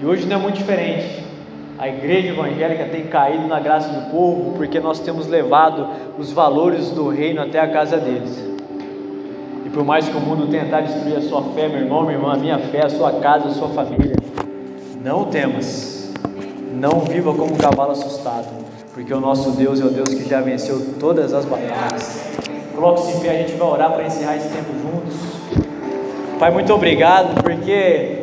E 0.00 0.06
hoje 0.06 0.26
não 0.26 0.36
é 0.36 0.38
muito 0.38 0.56
diferente. 0.56 1.24
A 1.78 1.88
igreja 1.88 2.28
evangélica 2.28 2.84
tem 2.84 3.06
caído 3.06 3.46
na 3.48 3.58
graça 3.58 3.88
do 3.88 4.10
povo 4.10 4.52
porque 4.56 4.78
nós 4.78 5.00
temos 5.00 5.26
levado 5.26 5.88
os 6.18 6.30
valores 6.30 6.90
do 6.90 7.08
reino 7.08 7.40
até 7.40 7.58
a 7.58 7.68
casa 7.68 7.96
deles. 7.96 8.38
E 9.66 9.70
por 9.70 9.84
mais 9.84 10.08
que 10.08 10.16
o 10.16 10.20
mundo 10.20 10.46
tentar 10.46 10.82
destruir 10.82 11.16
a 11.16 11.22
sua 11.22 11.42
fé, 11.54 11.68
meu 11.68 11.78
irmão, 11.78 12.02
minha 12.02 12.14
irmã, 12.14 12.34
a 12.34 12.36
minha 12.36 12.58
fé, 12.58 12.84
a 12.84 12.90
sua 12.90 13.12
casa, 13.14 13.48
a 13.48 13.50
sua 13.50 13.68
família, 13.70 14.14
não 15.02 15.24
temas, 15.24 16.12
não 16.74 17.00
viva 17.00 17.34
como 17.34 17.54
um 17.54 17.56
cavalo 17.56 17.90
assustado, 17.92 18.46
porque 18.94 19.12
o 19.12 19.18
nosso 19.18 19.50
Deus 19.50 19.80
é 19.80 19.84
o 19.84 19.90
Deus 19.90 20.14
que 20.14 20.28
já 20.28 20.40
venceu 20.40 20.80
todas 21.00 21.34
as 21.34 21.44
batalhas. 21.44 22.22
Coloque-se 22.76 23.16
em 23.16 23.20
pé, 23.20 23.30
a 23.30 23.38
gente 23.38 23.56
vai 23.56 23.68
orar 23.68 23.92
para 23.92 24.06
encerrar 24.06 24.36
esse 24.36 24.48
tempo 24.48 24.72
juntos. 24.80 25.14
Pai, 26.38 26.52
muito 26.52 26.72
obrigado, 26.72 27.42
porque 27.42 28.13